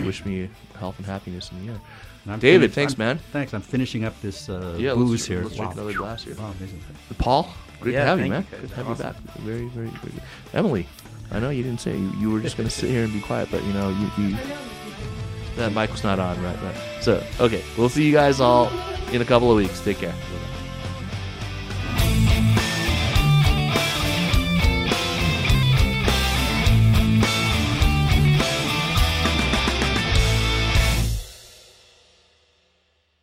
[0.05, 2.39] wish me health and happiness in the year.
[2.39, 3.19] David, thanks, I'm, man.
[3.33, 3.53] Thanks.
[3.53, 5.43] I'm finishing up this uh, yeah, booze let's, here.
[5.43, 5.65] Let's wow.
[5.67, 6.35] drink another glass here.
[6.35, 6.81] Wow, amazing.
[7.19, 7.49] Paul,
[7.81, 8.47] great yeah, to have you, man.
[8.51, 9.07] You, good to have awesome.
[9.07, 9.23] you back.
[9.41, 10.23] Very, very, very good.
[10.55, 10.89] Emily,
[11.31, 13.21] I know you didn't say you, you were just going to sit here and be
[13.21, 14.37] quiet, but you know you, you
[15.57, 16.61] that mic was not on, right?
[16.63, 16.77] Right.
[17.03, 18.71] So, okay, we'll see you guys all
[19.15, 19.81] in a couple of weeks.
[19.81, 20.15] Take care.